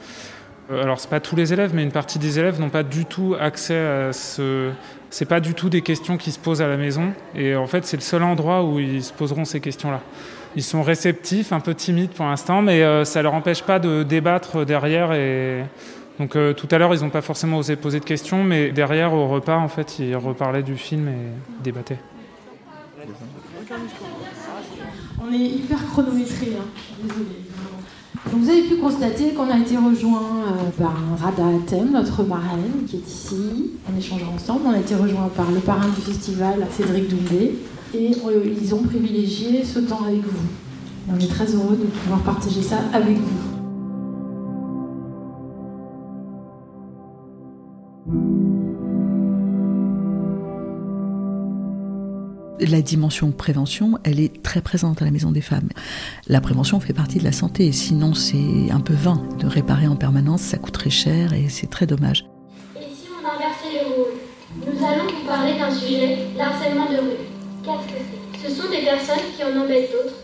Alors, 0.72 1.00
c'est 1.00 1.10
pas 1.10 1.20
tous 1.20 1.36
les 1.36 1.52
élèves, 1.52 1.72
mais 1.74 1.82
une 1.82 1.92
partie 1.92 2.20
des 2.20 2.38
élèves 2.38 2.60
n'ont 2.60 2.70
pas 2.70 2.84
du 2.84 3.06
tout 3.06 3.36
accès 3.40 3.78
à 3.78 4.14
ce, 4.14 4.70
c'est 5.10 5.26
pas 5.26 5.40
du 5.40 5.56
tout 5.56 5.70
des 5.70 5.82
questions 5.82 6.18
qui 6.18 6.32
se 6.32 6.38
posent 6.38 6.62
à 6.62 6.68
la 6.68 6.78
maison. 6.78 7.14
Et 7.36 7.56
en 7.56 7.66
fait, 7.66 7.86
c'est 7.86 7.98
le 7.98 8.04
seul 8.04 8.22
endroit 8.22 8.64
où 8.64 8.80
ils 8.80 9.04
se 9.04 9.12
poseront 9.12 9.46
ces 9.46 9.60
questions-là. 9.60 10.02
Ils 10.56 10.64
sont 10.64 10.84
réceptifs, 10.84 11.52
un 11.54 11.60
peu 11.60 11.74
timides 11.74 12.12
pour 12.12 12.26
l'instant, 12.26 12.62
mais 12.62 12.84
euh, 12.84 13.04
ça 13.04 13.22
leur 13.24 13.34
empêche 13.34 13.64
pas 13.64 13.80
de 13.80 14.04
débattre 14.04 14.66
derrière. 14.66 15.14
Et 15.14 15.64
donc 16.20 16.36
euh, 16.36 16.54
tout 16.54 16.68
à 16.70 16.78
l'heure, 16.78 16.94
ils 16.94 17.02
n'ont 17.02 17.10
pas 17.10 17.22
forcément 17.22 17.58
osé 17.58 17.76
poser 17.76 18.00
de 18.00 18.06
questions, 18.06 18.44
mais 18.44 18.72
derrière, 18.72 19.14
au 19.14 19.28
repas, 19.28 19.58
en 19.58 19.70
fait, 19.70 19.98
ils 19.98 20.16
reparlaient 20.16 20.64
du 20.64 20.76
film 20.76 21.08
et 21.08 21.64
débattaient. 21.64 22.00
On 25.22 25.34
est 25.34 25.38
hyper 25.38 25.84
chronométré, 25.88 26.58
hein. 26.60 26.66
désolé. 27.02 27.49
Vous 28.26 28.50
avez 28.50 28.64
pu 28.64 28.76
constater 28.76 29.34
qu'on 29.34 29.50
a 29.50 29.58
été 29.58 29.78
rejoint 29.78 30.44
euh, 30.46 30.70
par 30.78 30.96
Rada 31.20 31.44
Atem, 31.48 31.92
notre 31.92 32.24
marraine, 32.24 32.84
qui 32.86 32.98
est 32.98 33.08
ici. 33.08 33.72
On 33.92 33.98
échangera 33.98 34.30
ensemble. 34.32 34.62
On 34.68 34.72
a 34.72 34.80
été 34.80 34.94
rejoint 34.94 35.30
par 35.36 35.50
le 35.50 35.60
parrain 35.60 35.88
du 35.88 36.02
festival, 36.02 36.68
Cédric 36.70 37.10
Doumbé. 37.10 37.56
Et 37.94 38.12
euh, 38.26 38.56
ils 38.62 38.76
ont 38.76 38.84
privilégié 38.84 39.64
ce 39.64 39.80
temps 39.80 40.04
avec 40.06 40.22
vous. 40.22 40.48
On 41.12 41.18
est 41.18 41.30
très 41.30 41.46
heureux 41.46 41.78
de 41.78 41.86
pouvoir 41.86 42.20
partager 42.20 42.62
ça 42.62 42.80
avec 42.94 43.18
vous. 43.18 43.59
La 52.60 52.82
dimension 52.82 53.32
prévention, 53.32 54.00
elle 54.04 54.20
est 54.20 54.42
très 54.44 54.62
présente 54.62 55.02
à 55.02 55.06
la 55.06 55.12
Maison 55.12 55.32
des 55.32 55.42
Femmes. 55.42 55.70
La 56.28 56.42
prévention 56.42 56.80
fait 56.80 56.94
partie 56.94 57.20
de 57.20 57.24
la 57.24 57.32
santé, 57.32 57.72
sinon 57.72 58.14
c'est 58.14 58.72
un 58.72 58.80
peu 58.80 58.94
vain 58.94 59.22
de 59.40 59.48
réparer 59.48 59.88
en 59.88 59.96
permanence, 59.96 60.42
ça 60.42 60.58
coûte 60.58 60.74
très 60.74 60.90
cher 60.90 61.34
et 61.34 61.50
c'est 61.50 61.68
très 61.68 61.86
dommage. 61.86 62.26
Et 62.76 62.84
si 62.84 63.08
on 63.14 63.26
inversait 63.28 63.72
les 63.74 63.86
rôles 63.86 64.14
Nous 64.58 64.86
allons 64.86 65.06
vous 65.06 65.28
parler 65.28 65.58
d'un 65.58 65.72
sujet, 65.72 66.18
l'harcèlement 66.38 66.92
de 66.92 66.98
rue. 66.98 67.18
Qu'est-ce 67.64 67.94
que 67.94 68.00
c'est? 68.42 68.50
Ce 68.50 68.56
sont 68.56 68.70
des 68.70 68.84
personnes 68.84 69.26
qui 69.36 69.44
en 69.44 69.62
embêtent 69.62 69.92
d'autres. 69.92 70.19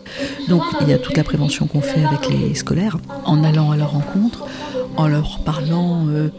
Donc 0.47 0.63
il 0.81 0.89
y 0.89 0.93
a 0.93 0.97
toute 0.97 1.17
la 1.17 1.23
prévention 1.23 1.67
qu'on 1.67 1.81
fait 1.81 2.03
avec 2.03 2.29
les 2.29 2.55
scolaires, 2.55 2.97
en 3.25 3.43
allant 3.43 3.71
à 3.71 3.77
leur 3.77 3.91
rencontre, 3.91 4.45
en 4.97 5.07
leur 5.07 5.39
parlant 5.43 6.07
euh, 6.07 6.29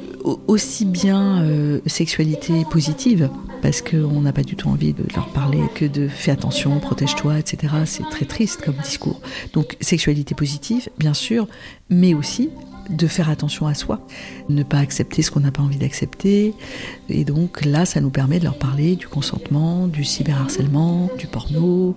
aussi 0.47 0.85
bien 0.85 1.43
euh, 1.43 1.81
sexualité 1.87 2.65
positive, 2.71 3.31
parce 3.63 3.83
qu'on 3.83 4.21
n'a 4.21 4.33
pas 4.33 4.43
du 4.43 4.57
tout 4.57 4.69
envie 4.69 4.93
de 4.93 5.05
leur 5.15 5.29
parler 5.29 5.61
que 5.75 5.85
de 5.85 6.09
fais 6.09 6.31
attention, 6.31 6.79
protège-toi, 6.79 7.39
etc. 7.39 7.75
C'est 7.85 8.09
très 8.11 8.25
triste 8.25 8.63
comme 8.65 8.77
discours. 8.77 9.21
Donc 9.53 9.77
sexualité 9.81 10.35
positive, 10.35 10.89
bien 10.99 11.15
sûr, 11.15 11.49
mais 11.91 12.15
aussi 12.15 12.51
de 12.91 13.07
faire 13.07 13.29
attention 13.29 13.67
à 13.67 13.75
soi, 13.75 14.01
ne 14.49 14.63
pas 14.63 14.79
accepter 14.79 15.23
ce 15.23 15.31
qu'on 15.31 15.41
n'a 15.41 15.51
pas 15.51 15.63
envie 15.63 15.79
d'accepter. 15.79 16.55
Et 17.09 17.25
donc 17.25 17.65
là, 17.65 17.85
ça 17.85 18.01
nous 18.01 18.11
permet 18.11 18.39
de 18.39 18.45
leur 18.45 18.59
parler 18.59 18.97
du 18.97 19.09
consentement, 19.09 19.89
du 19.89 20.05
cyberharcèlement, 20.05 21.11
du 21.19 21.27
porno, 21.27 21.97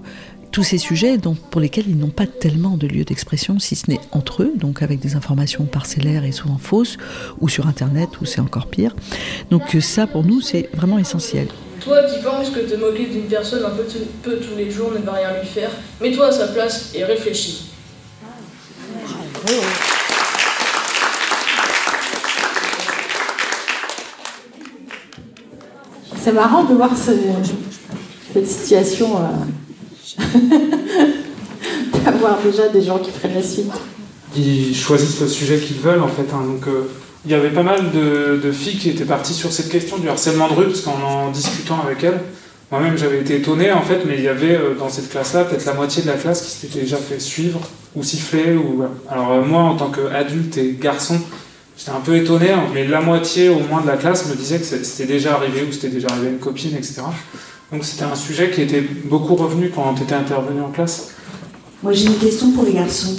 tous 0.52 0.64
ces 0.64 0.78
sujets 0.78 1.18
dont, 1.18 1.36
pour 1.36 1.62
lesquels 1.62 1.86
ils 1.88 1.98
n'ont 1.98 2.08
pas 2.10 2.26
tellement 2.28 2.78
de 2.78 2.88
lieu 2.88 3.04
d'expression, 3.04 3.60
si 3.60 3.76
ce 3.76 3.90
n'est 3.90 4.00
entre 4.12 4.44
eux, 4.44 4.54
donc 4.56 4.82
avec 4.82 5.00
des 5.00 5.16
informations 5.16 5.66
parcellaires 5.66 6.26
et 6.26 6.32
souvent 6.32 6.58
fausses, 6.58 6.98
ou 7.40 7.50
sur 7.50 7.68
Internet, 7.68 8.10
où 8.22 8.26
c'est 8.26 8.42
encore 8.42 8.68
pire. 8.68 8.96
Donc 9.52 9.76
euh, 9.76 9.82
ça, 9.82 10.08
pour 10.08 10.24
nous, 10.24 10.42
c'est 10.42 10.70
vraiment 10.74 10.98
essentiel. 10.98 11.48
Toi 11.82 12.04
qui 12.04 12.22
penses 12.22 12.50
que 12.50 12.60
te 12.60 12.76
moquer 12.76 13.06
d'une 13.06 13.28
personne 13.28 13.64
un 13.64 13.70
peu, 13.70 13.84
peu 14.24 14.38
tous 14.38 14.58
les 14.58 14.70
jours 14.70 14.92
ne 14.92 15.00
va 15.00 15.14
rien 15.14 15.40
lui 15.40 15.48
faire, 15.48 15.72
mets-toi 16.02 16.28
à 16.28 16.32
sa 16.32 16.48
place 16.48 16.92
et 16.96 17.04
réfléchis. 17.04 17.66
C'est 26.18 26.34
marrant 26.34 26.66
de 26.66 26.74
voir 26.74 26.92
cette 26.96 28.48
situation. 28.48 29.18
Euh, 29.18 29.28
d'avoir 32.06 32.40
déjà 32.42 32.68
des 32.70 32.82
gens 32.82 33.00
qui 33.00 33.12
prennent 33.12 33.36
la 33.36 33.44
suite. 33.44 33.72
Ils 34.36 34.76
choisissent 34.76 35.20
le 35.20 35.28
sujet 35.28 35.58
qu'ils 35.58 35.78
veulent 35.78 36.02
en 36.02 36.08
fait. 36.08 36.34
Hein. 36.34 36.44
Donc, 36.46 36.68
euh, 36.68 36.90
il 37.26 37.32
y 37.32 37.34
avait 37.34 37.50
pas 37.50 37.64
mal 37.64 37.92
de, 37.92 38.52
filles 38.52 38.78
qui 38.78 38.90
étaient 38.90 39.06
parties 39.06 39.34
sur 39.34 39.52
cette 39.52 39.70
question 39.70 39.98
du 39.98 40.08
harcèlement 40.10 40.48
de 40.48 40.54
rue, 40.54 40.66
parce 40.66 40.82
qu'en 40.82 41.02
en 41.02 41.32
discutant 41.32 41.80
avec 41.86 42.04
elles, 42.04 42.20
moi-même 42.72 42.98
j'avais 42.98 43.20
été 43.20 43.38
étonné 43.38 43.72
en 43.72 43.82
fait, 43.82 44.02
mais 44.06 44.16
il 44.18 44.24
y 44.24 44.28
avait 44.28 44.56
euh, 44.56 44.76
dans 44.76 44.90
cette 44.90 45.10
classe-là 45.10 45.44
peut-être 45.46 45.66
la 45.66 45.74
moitié 45.74 46.04
de 46.04 46.08
la 46.08 46.14
classe 46.14 46.44
qui 46.44 46.52
s'était 46.52 46.82
déjà 46.82 46.98
fait 46.98 47.20
suivre 47.20 47.60
ou 47.96 48.04
siffler. 48.04 48.56
Alors 49.10 49.32
euh, 49.34 49.42
moi 49.44 49.64
en 49.64 49.76
tant 49.76 49.92
qu'adulte 49.92 50.58
et 50.58 50.78
garçon, 50.80 51.20
j'étais 51.78 51.92
un 51.92 52.00
peu 52.00 52.16
étonné, 52.16 52.52
hein, 52.52 52.64
mais 52.74 52.88
la 52.88 53.02
moitié 53.02 53.50
au 53.50 53.60
moins 53.60 53.82
de 53.82 53.88
la 53.88 53.98
classe 53.98 54.28
me 54.28 54.36
disait 54.36 54.60
que 54.60 54.66
c'était 54.66 55.12
déjà 55.12 55.34
arrivé 55.34 55.66
ou 55.68 55.72
c'était 55.72 55.90
déjà 55.90 56.08
arrivé 56.10 56.28
à 56.28 56.32
une 56.32 56.40
copine, 56.40 56.76
etc. 56.76 57.02
Donc 57.72 57.86
c'était 57.86 58.04
un 58.04 58.16
sujet 58.16 58.50
qui 58.50 58.62
était 58.62 58.82
beaucoup 58.82 59.36
revenu 59.36 59.70
quand 59.74 59.94
tu 59.94 60.04
étais 60.04 60.16
intervenu 60.16 60.62
en 60.62 60.70
classe. 60.70 61.10
Moi 61.84 61.94
j'ai 61.94 62.06
une 62.08 62.18
question 62.18 62.52
pour 62.52 62.64
les 62.64 62.74
garçons. 62.74 63.16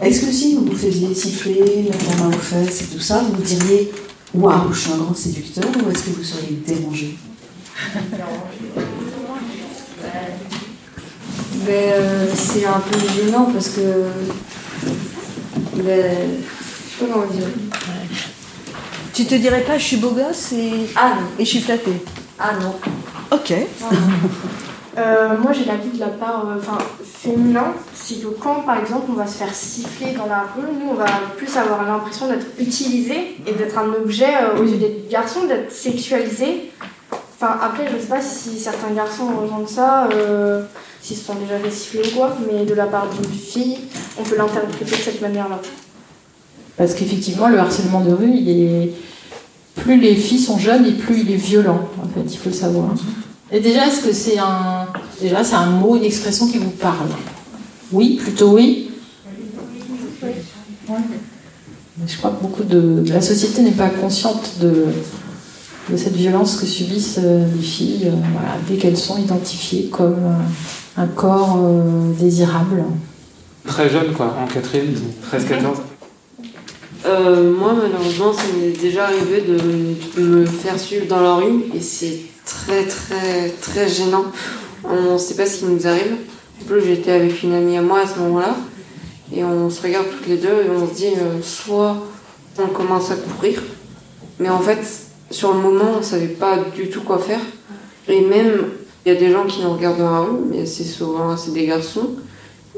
Est-ce 0.00 0.24
que 0.24 0.32
si 0.32 0.54
vous 0.54 0.64
vous 0.64 0.76
faisiez 0.76 1.14
siffler, 1.14 1.84
mettre 1.90 2.08
la 2.08 2.24
main 2.24 2.28
aux 2.28 2.38
fesses 2.38 2.82
et 2.82 2.86
tout 2.86 3.00
ça, 3.00 3.22
vous 3.22 3.42
diriez 3.42 3.90
Waouh, 4.32 4.72
je 4.72 4.78
suis 4.80 4.92
un 4.92 4.96
grand 4.96 5.14
séducteur 5.14 5.64
ou 5.64 5.90
est-ce 5.90 6.04
que 6.04 6.10
vous 6.10 6.22
seriez 6.22 6.62
dérangé? 6.66 7.18
Ben, 11.66 11.72
euh, 11.72 12.26
C'est 12.34 12.64
un 12.64 12.80
peu 12.80 12.98
gênant 12.98 13.50
parce 13.52 13.68
que. 13.70 13.80
Ben, 15.74 16.16
je 16.16 16.98
sais 16.98 17.06
pas 17.06 17.12
comment 17.12 17.26
dire. 17.26 17.46
Tu 19.12 19.26
te 19.26 19.34
dirais 19.34 19.62
pas 19.62 19.76
je 19.76 19.84
suis 19.84 19.96
beau 19.96 20.10
gosse 20.10 20.52
et, 20.52 20.88
ah, 20.96 21.18
et 21.38 21.44
je 21.44 21.50
suis 21.50 21.60
flattée? 21.60 22.02
Ah 22.38 22.52
non. 22.60 22.76
Ok. 23.30 23.54
Euh, 24.98 25.38
moi, 25.40 25.52
j'ai 25.52 25.64
l'avis 25.66 25.90
de 25.90 26.00
la 26.00 26.08
part 26.08 26.46
euh, 26.48 26.58
enfin, 26.58 26.76
féminin, 27.04 27.72
c'est 27.94 28.16
que 28.16 28.26
quand, 28.26 28.62
par 28.62 28.80
exemple, 28.80 29.04
on 29.08 29.12
va 29.12 29.26
se 29.26 29.38
faire 29.38 29.54
siffler 29.54 30.14
dans 30.14 30.26
la 30.26 30.40
rue, 30.40 30.66
nous, 30.66 30.90
on 30.90 30.94
va 30.94 31.06
plus 31.36 31.56
avoir 31.56 31.86
l'impression 31.86 32.26
d'être 32.26 32.46
utilisé 32.58 33.36
et 33.46 33.52
d'être 33.52 33.78
un 33.78 33.88
objet 33.94 34.26
euh, 34.26 34.60
aux 34.60 34.64
yeux 34.64 34.78
des 34.78 35.04
garçons, 35.08 35.44
d'être 35.44 35.70
sexualisé. 35.70 36.72
Enfin, 37.12 37.56
après, 37.62 37.86
je 37.88 37.94
ne 37.94 38.00
sais 38.00 38.08
pas 38.08 38.20
si 38.20 38.58
certains 38.58 38.90
garçons 38.90 39.28
ressentent 39.40 39.68
ça, 39.68 40.08
s'ils 41.00 41.16
se 41.16 41.24
sont 41.24 41.36
déjà 41.36 41.56
fait 41.58 41.70
siffler 41.70 42.02
ou 42.12 42.16
quoi, 42.16 42.36
mais 42.50 42.66
de 42.66 42.74
la 42.74 42.86
part 42.86 43.06
d'une 43.08 43.32
fille, 43.32 43.78
on 44.18 44.24
peut 44.24 44.36
l'interpréter 44.36 44.84
de 44.84 44.90
cette 44.90 45.22
manière-là. 45.22 45.60
Parce 46.76 46.94
qu'effectivement, 46.94 47.48
le 47.48 47.58
harcèlement 47.58 48.00
de 48.00 48.12
rue, 48.12 48.32
il 48.32 48.50
est 48.50 48.92
plus 49.76 49.98
les 49.98 50.14
filles 50.14 50.40
sont 50.40 50.58
jeunes 50.58 50.86
et 50.86 50.92
plus 50.92 51.20
il 51.20 51.30
est 51.30 51.36
violent, 51.36 51.88
en 52.02 52.08
fait, 52.08 52.32
il 52.32 52.36
faut 52.36 52.50
le 52.50 52.54
savoir. 52.54 52.88
Et 53.52 53.60
déjà, 53.60 53.86
est-ce 53.86 54.02
que 54.04 54.12
c'est 54.12 54.38
un, 54.38 54.86
déjà, 55.20 55.42
c'est 55.42 55.56
un 55.56 55.66
mot, 55.66 55.96
une 55.96 56.04
expression 56.04 56.46
qui 56.46 56.58
vous 56.58 56.70
parle? 56.70 57.08
Oui, 57.92 58.20
plutôt 58.22 58.52
oui. 58.52 58.90
Je 62.06 62.16
crois 62.16 62.30
que 62.30 62.42
beaucoup 62.42 62.62
de, 62.62 63.04
la 63.08 63.20
société 63.20 63.62
n'est 63.62 63.72
pas 63.72 63.90
consciente 63.90 64.58
de, 64.60 64.86
de, 65.90 65.96
cette 65.96 66.14
violence 66.14 66.56
que 66.56 66.66
subissent 66.66 67.20
euh, 67.22 67.44
les 67.54 67.62
filles 67.62 68.06
euh, 68.06 68.16
dès 68.68 68.76
qu'elles 68.76 68.96
sont 68.96 69.18
identifiées 69.18 69.88
comme 69.90 70.14
euh, 70.14 71.02
un 71.02 71.06
corps 71.06 71.58
désirable. 72.18 72.84
Très 73.66 73.90
jeune, 73.90 74.12
quoi, 74.12 74.36
en 74.42 74.46
quatrième, 74.46 74.94
13-14 75.32 75.76
euh, 77.06 77.54
moi, 77.56 77.74
malheureusement, 77.74 78.32
ça 78.32 78.42
m'est 78.58 78.78
déjà 78.78 79.06
arrivé 79.06 79.42
de 79.42 80.22
me 80.22 80.44
faire 80.44 80.78
suivre 80.78 81.06
dans 81.06 81.20
la 81.20 81.34
rue 81.36 81.64
et 81.74 81.80
c'est 81.80 82.20
très, 82.44 82.86
très, 82.86 83.48
très 83.60 83.88
gênant. 83.88 84.24
On 84.84 85.14
ne 85.14 85.18
sait 85.18 85.34
pas 85.34 85.46
ce 85.46 85.58
qui 85.58 85.64
nous 85.66 85.86
arrive. 85.86 86.16
En 86.60 86.64
plus, 86.66 86.82
j'étais 86.82 87.12
avec 87.12 87.42
une 87.42 87.54
amie 87.54 87.76
à 87.76 87.82
moi 87.82 88.00
à 88.00 88.06
ce 88.06 88.18
moment-là 88.18 88.56
et 89.34 89.44
on 89.44 89.70
se 89.70 89.82
regarde 89.82 90.06
toutes 90.10 90.26
les 90.26 90.36
deux 90.36 90.48
et 90.48 90.70
on 90.70 90.88
se 90.88 90.94
dit 90.94 91.06
euh, 91.06 91.40
soit 91.42 91.96
on 92.58 92.66
commence 92.66 93.10
à 93.10 93.16
courir, 93.16 93.62
mais 94.38 94.50
en 94.50 94.58
fait, 94.58 94.80
sur 95.30 95.54
le 95.54 95.60
moment, 95.60 95.92
on 95.94 95.98
ne 95.98 96.02
savait 96.02 96.26
pas 96.26 96.58
du 96.74 96.90
tout 96.90 97.00
quoi 97.00 97.18
faire. 97.18 97.40
Et 98.08 98.20
même, 98.20 98.66
il 99.06 99.12
y 99.12 99.16
a 99.16 99.18
des 99.18 99.30
gens 99.30 99.46
qui 99.46 99.62
nous 99.62 99.72
regardent 99.72 99.98
dans 99.98 100.10
la 100.10 100.20
rue, 100.20 100.38
mais 100.50 100.66
c'est 100.66 100.84
souvent 100.84 101.36
c'est 101.36 101.52
des 101.52 101.66
garçons. 101.66 102.10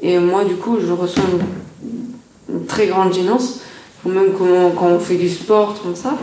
Et 0.03 0.19
moi, 0.19 0.45
du 0.45 0.55
coup, 0.55 0.79
je 0.81 0.93
ressens 0.93 1.23
une 2.49 2.67
très 2.67 2.87
grande 2.87 3.13
gênance 3.13 3.61
même 4.09 4.33
quand 4.77 4.87
on 4.87 4.99
fait 4.99 5.17
du 5.17 5.29
sport, 5.29 5.81
comme 5.83 5.95
ça. 5.95 6.17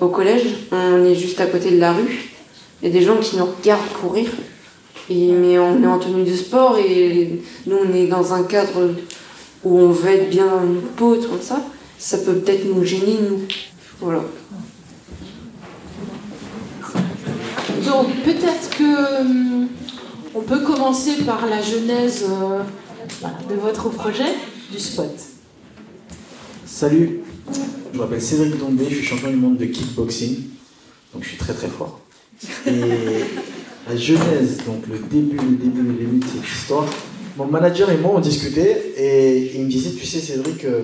Au 0.00 0.08
collège, 0.08 0.44
on 0.72 1.04
est 1.04 1.14
juste 1.14 1.40
à 1.40 1.46
côté 1.46 1.70
de 1.70 1.78
la 1.80 1.92
rue. 1.92 2.30
Il 2.82 2.88
y 2.88 2.90
a 2.90 2.98
des 2.98 3.04
gens 3.04 3.18
qui 3.18 3.36
nous 3.36 3.46
regardent 3.46 3.92
courir. 4.00 4.30
Et, 5.08 5.30
mais 5.32 5.58
on 5.58 5.82
est 5.82 5.86
en 5.86 5.98
tenue 5.98 6.24
de 6.24 6.34
sport 6.34 6.78
et 6.78 7.40
nous, 7.66 7.76
on 7.76 7.94
est 7.94 8.06
dans 8.06 8.34
un 8.34 8.42
cadre 8.42 8.90
où 9.62 9.78
on 9.78 9.90
veut 9.90 10.10
être 10.10 10.30
bien 10.30 10.46
dans 10.46 10.62
une 10.62 10.80
peau, 10.80 11.16
comme 11.16 11.40
ça. 11.40 11.62
Ça 11.98 12.18
peut 12.18 12.34
peut-être 12.34 12.66
nous 12.66 12.84
gêner, 12.84 13.16
nous. 13.28 13.42
Voilà. 14.00 14.22
Donc 17.84 18.08
peut-être 18.24 18.70
que 18.76 19.20
hum, 19.20 19.68
on 20.34 20.40
peut 20.40 20.60
commencer 20.60 21.22
par 21.24 21.46
la 21.46 21.62
genèse 21.62 22.26
euh, 22.28 22.62
de 23.48 23.54
votre 23.54 23.88
projet 23.90 24.34
du 24.70 24.78
spot. 24.78 25.14
Salut, 26.66 27.20
je 27.92 27.98
m'appelle 27.98 28.20
Cédric 28.20 28.58
Dombé, 28.58 28.86
je 28.90 28.96
suis 28.96 29.04
champion 29.04 29.30
du 29.30 29.36
monde 29.36 29.56
de 29.56 29.66
kickboxing, 29.66 30.42
donc 31.14 31.22
je 31.22 31.28
suis 31.28 31.38
très 31.38 31.54
très 31.54 31.68
fort. 31.68 32.00
Et 32.66 32.70
la 33.88 33.96
genèse, 33.96 34.58
donc 34.66 34.86
le 34.88 34.98
début, 34.98 35.36
le 35.36 35.56
début, 35.56 35.82
le 35.82 35.92
début 35.92 36.18
de 36.18 36.24
cette 36.24 36.48
histoire, 36.48 36.86
mon 37.36 37.46
manager 37.46 37.90
et 37.90 37.96
moi 37.96 38.12
on 38.16 38.20
discutait 38.20 38.92
et 38.96 39.52
il 39.56 39.64
me 39.64 39.70
disait, 39.70 39.90
tu 39.90 40.06
sais 40.06 40.20
Cédric, 40.20 40.62
il 40.62 40.68
euh, 40.68 40.82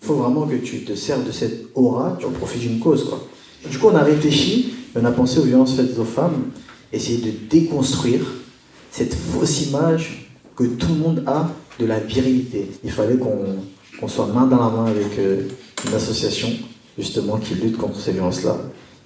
faut 0.00 0.14
vraiment 0.14 0.46
que 0.46 0.56
tu 0.56 0.84
te 0.84 0.94
sers 0.94 1.22
de 1.22 1.32
cette 1.32 1.66
aura, 1.74 2.16
tu 2.20 2.26
en 2.26 2.30
profites 2.30 2.62
d'une 2.62 2.78
cause 2.78 3.08
quoi. 3.08 3.26
du 3.68 3.78
coup 3.78 3.88
on 3.88 3.96
a 3.96 4.02
réfléchi, 4.02 4.74
on 4.94 5.04
a 5.04 5.10
pensé 5.10 5.38
aux 5.38 5.44
violences 5.44 5.74
faites 5.74 5.98
aux 5.98 6.04
femmes, 6.04 6.50
essayer 6.92 7.18
de 7.18 7.32
déconstruire 7.48 8.20
cette 8.90 9.14
fausse 9.14 9.66
image 9.66 10.30
que 10.54 10.64
tout 10.64 10.88
le 10.88 10.94
monde 10.94 11.22
a 11.26 11.50
de 11.78 11.84
la 11.84 11.98
virilité. 11.98 12.70
Il 12.82 12.90
fallait 12.90 13.18
qu'on 13.18 14.08
soit 14.08 14.26
main 14.26 14.46
dans 14.46 14.56
la 14.56 14.70
main 14.70 14.86
avec 14.86 15.18
euh, 15.18 15.42
une 15.86 15.94
association 15.94 16.48
justement 16.98 17.36
qui 17.36 17.54
lutte 17.54 17.76
contre 17.76 18.00
ces 18.00 18.12
violences-là. 18.12 18.56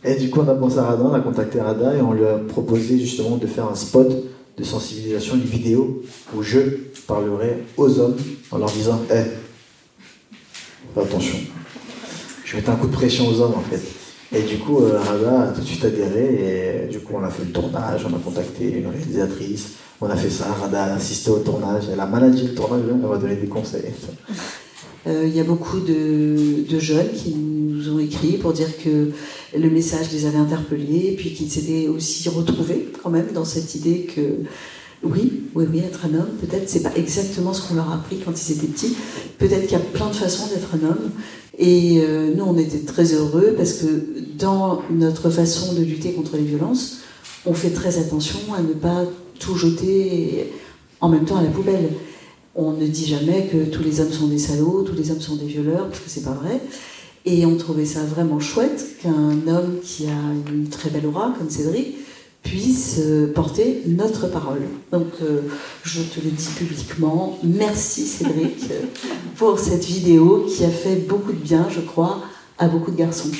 Et 0.02 0.14
du 0.14 0.30
coup, 0.30 0.40
on 0.40 0.48
a 0.48 0.54
pensé 0.54 0.78
à 0.78 0.84
Rada, 0.84 1.02
on 1.04 1.12
a 1.12 1.20
contacté 1.20 1.60
Rada 1.60 1.94
et 1.94 2.00
on 2.00 2.12
lui 2.12 2.24
a 2.24 2.38
proposé 2.38 2.98
justement 2.98 3.36
de 3.36 3.46
faire 3.46 3.68
un 3.68 3.74
spot 3.74 4.10
de 4.56 4.64
sensibilisation, 4.64 5.34
une 5.34 5.42
vidéo 5.42 6.02
où 6.34 6.42
je 6.42 6.60
parlerai 7.06 7.64
aux 7.76 7.98
hommes 7.98 8.16
en 8.50 8.58
leur 8.58 8.70
disant 8.70 9.00
Hé, 9.10 9.22
attention, 10.98 11.38
je 12.44 12.56
mettais 12.56 12.70
un 12.70 12.76
coup 12.76 12.86
de 12.86 12.92
pression 12.92 13.28
aux 13.28 13.40
hommes 13.40 13.54
en 13.56 13.70
fait. 13.70 13.82
Et 14.32 14.42
du 14.42 14.58
coup, 14.58 14.78
euh, 14.78 14.98
Rada 14.98 15.42
a 15.42 15.46
tout 15.48 15.60
de 15.60 15.66
suite 15.66 15.84
adhéré 15.84 16.84
et 16.84 16.88
du 16.88 17.00
coup, 17.00 17.14
on 17.16 17.24
a 17.24 17.30
fait 17.30 17.44
le 17.44 17.50
tournage, 17.50 18.06
on 18.08 18.14
a 18.14 18.18
contacté 18.18 18.78
une 18.78 18.86
réalisatrice, 18.86 19.72
on 20.00 20.08
a 20.08 20.16
fait 20.16 20.30
ça, 20.30 20.46
Rada 20.46 20.84
a 20.84 20.94
assisté 20.94 21.30
au 21.30 21.40
tournage, 21.40 21.84
elle 21.92 22.00
a 22.00 22.06
managé 22.06 22.44
le 22.44 22.54
tournage, 22.54 22.82
elle 22.88 22.96
m'a 22.96 23.16
donné 23.18 23.36
des 23.36 23.48
conseils. 23.48 23.92
Euh, 25.06 25.24
il 25.26 25.34
y 25.34 25.40
a 25.40 25.44
beaucoup 25.44 25.80
de, 25.80 26.68
de, 26.70 26.78
jeunes 26.78 27.08
qui 27.16 27.34
nous 27.80 27.94
ont 27.94 27.98
écrit 27.98 28.32
pour 28.38 28.52
dire 28.52 28.68
que 28.82 29.10
le 29.56 29.70
message 29.70 30.12
les 30.12 30.26
avait 30.26 30.38
interpellés, 30.38 31.14
puis 31.16 31.32
qu'ils 31.32 31.50
s'étaient 31.50 31.88
aussi 31.88 32.28
retrouvés 32.28 32.88
quand 33.02 33.10
même 33.10 33.28
dans 33.32 33.44
cette 33.44 33.74
idée 33.74 34.06
que 34.14 34.20
oui, 35.02 35.44
oui, 35.54 35.64
oui, 35.72 35.78
être 35.78 36.04
un 36.04 36.14
homme, 36.14 36.28
peut-être 36.40 36.68
c'est 36.68 36.82
pas 36.82 36.92
exactement 36.94 37.54
ce 37.54 37.66
qu'on 37.66 37.74
leur 37.74 37.90
a 37.90 37.94
appris 37.94 38.18
quand 38.22 38.32
ils 38.32 38.52
étaient 38.52 38.66
petits. 38.66 38.94
Peut-être 39.38 39.62
qu'il 39.62 39.72
y 39.72 39.76
a 39.76 39.78
plein 39.78 40.08
de 40.08 40.14
façons 40.14 40.46
d'être 40.48 40.68
un 40.74 40.88
homme. 40.88 41.10
Et 41.58 42.00
euh, 42.00 42.34
nous, 42.34 42.44
on 42.44 42.56
était 42.58 42.80
très 42.80 43.14
heureux 43.14 43.54
parce 43.56 43.74
que 43.74 43.86
dans 44.38 44.82
notre 44.90 45.30
façon 45.30 45.72
de 45.72 45.80
lutter 45.80 46.12
contre 46.12 46.36
les 46.36 46.42
violences, 46.42 46.98
on 47.46 47.54
fait 47.54 47.70
très 47.70 47.98
attention 47.98 48.38
à 48.54 48.60
ne 48.60 48.74
pas 48.74 49.04
tout 49.38 49.56
jeter 49.56 50.52
en 51.00 51.08
même 51.08 51.24
temps 51.24 51.38
à 51.38 51.42
la 51.42 51.48
poubelle. 51.48 51.90
On 52.54 52.72
ne 52.72 52.86
dit 52.86 53.06
jamais 53.06 53.48
que 53.50 53.70
tous 53.70 53.82
les 53.82 54.00
hommes 54.00 54.12
sont 54.12 54.26
des 54.26 54.38
salauds, 54.38 54.82
tous 54.82 54.94
les 54.94 55.10
hommes 55.10 55.20
sont 55.20 55.36
des 55.36 55.46
violeurs, 55.46 55.88
parce 55.88 56.00
que 56.00 56.10
c'est 56.10 56.24
pas 56.24 56.32
vrai. 56.34 56.60
Et 57.24 57.44
on 57.44 57.56
trouvait 57.56 57.84
ça 57.84 58.00
vraiment 58.04 58.40
chouette 58.40 58.96
qu'un 59.02 59.46
homme 59.46 59.80
qui 59.82 60.06
a 60.06 60.52
une 60.52 60.68
très 60.68 60.90
belle 60.90 61.06
aura, 61.06 61.34
comme 61.38 61.50
Cédric, 61.50 61.96
puisse 62.42 62.98
euh, 63.00 63.32
porter 63.32 63.82
notre 63.86 64.28
parole. 64.28 64.62
Donc 64.92 65.08
euh, 65.22 65.42
je 65.82 66.00
te 66.02 66.20
le 66.24 66.30
dis 66.30 66.48
publiquement, 66.56 67.38
merci 67.42 68.06
Cédric 68.06 68.64
pour 69.36 69.58
cette 69.58 69.84
vidéo 69.84 70.46
qui 70.48 70.64
a 70.64 70.70
fait 70.70 70.96
beaucoup 70.96 71.32
de 71.32 71.38
bien, 71.38 71.66
je 71.68 71.80
crois, 71.80 72.22
à 72.58 72.68
beaucoup 72.68 72.90
de 72.90 72.96
garçons. 72.96 73.30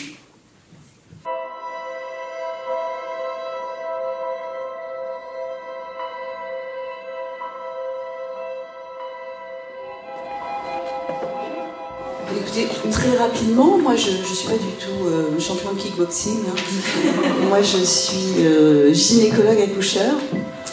Rapidement, 13.21 13.79
moi 13.79 13.97
je 13.97 14.11
ne 14.11 14.25
suis 14.25 14.49
pas 14.49 14.55
du 14.55 14.73
tout 14.79 15.07
euh, 15.07 15.39
champion 15.39 15.73
de 15.73 15.79
kickboxing. 15.79 16.41
Hein. 16.49 17.29
moi 17.49 17.61
je 17.63 17.79
suis 17.79 18.45
euh, 18.45 18.93
gynécologue 18.93 19.61
accoucheur. 19.61 20.15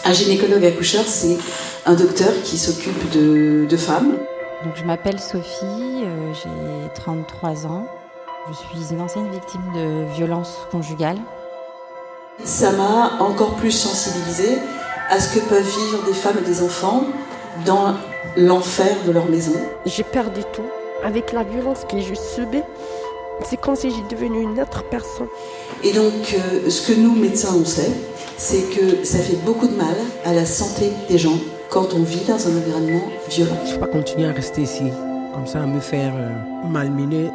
Un 0.05 0.13
gynécologue 0.13 0.63
accoucheur, 0.63 1.03
c'est 1.05 1.37
un 1.85 1.93
docteur 1.93 2.31
qui 2.43 2.57
s'occupe 2.57 3.11
de, 3.11 3.77
femmes. 3.77 4.17
Donc, 4.63 4.73
je 4.75 4.83
m'appelle 4.83 5.19
Sophie, 5.19 5.65
euh, 6.05 6.33
j'ai 6.33 6.93
33 6.95 7.65
ans. 7.65 7.85
Je 8.49 8.53
suis 8.53 8.93
une 8.93 9.01
ancienne 9.01 9.29
victime 9.29 9.61
de 9.75 10.13
violences 10.13 10.57
conjugales. 10.71 11.19
Ça 12.43 12.71
m'a 12.71 13.17
encore 13.19 13.55
plus 13.55 13.71
sensibilisée 13.71 14.59
à 15.09 15.19
ce 15.19 15.35
que 15.35 15.43
peuvent 15.45 15.61
vivre 15.61 16.05
des 16.05 16.13
femmes 16.13 16.37
et 16.39 16.47
des 16.47 16.63
enfants 16.63 17.03
dans 17.65 17.95
l'enfer 18.37 18.95
de 19.05 19.11
leur 19.11 19.25
maison. 19.25 19.53
J'ai 19.85 20.03
perdu 20.03 20.41
tout 20.53 20.63
avec 21.03 21.33
la 21.33 21.43
violence 21.43 21.79
que 21.89 21.99
je 21.99 22.13
subis, 22.13 22.63
c'est 23.45 23.57
comme 23.57 23.75
si 23.75 23.91
j'étais 23.91 24.15
devenue 24.15 24.41
une 24.41 24.59
autre 24.59 24.83
personne. 24.89 25.27
Et 25.83 25.93
donc, 25.93 26.13
euh, 26.33 26.69
ce 26.69 26.87
que 26.87 26.99
nous, 26.99 27.15
médecins, 27.15 27.55
on 27.59 27.65
sait, 27.65 27.91
c'est 28.37 28.63
que 28.75 29.03
ça 29.03 29.19
fait 29.19 29.37
beaucoup 29.45 29.67
de 29.67 29.75
mal 29.75 29.95
à 30.25 30.33
la 30.33 30.45
santé 30.45 30.91
des 31.09 31.17
gens 31.17 31.37
quand 31.69 31.93
on 31.93 32.03
vit 32.03 32.25
dans 32.27 32.47
un 32.47 32.57
environnement 32.57 33.03
violent. 33.29 33.57
Je 33.65 33.69
ne 33.69 33.73
vais 33.73 33.79
pas 33.79 33.87
continuer 33.87 34.27
à 34.27 34.31
rester 34.31 34.61
ici, 34.61 34.83
comme 35.33 35.47
ça, 35.47 35.63
à 35.63 35.65
me 35.65 35.79
faire 35.79 36.13
euh, 36.15 36.29
malmener 36.67 37.29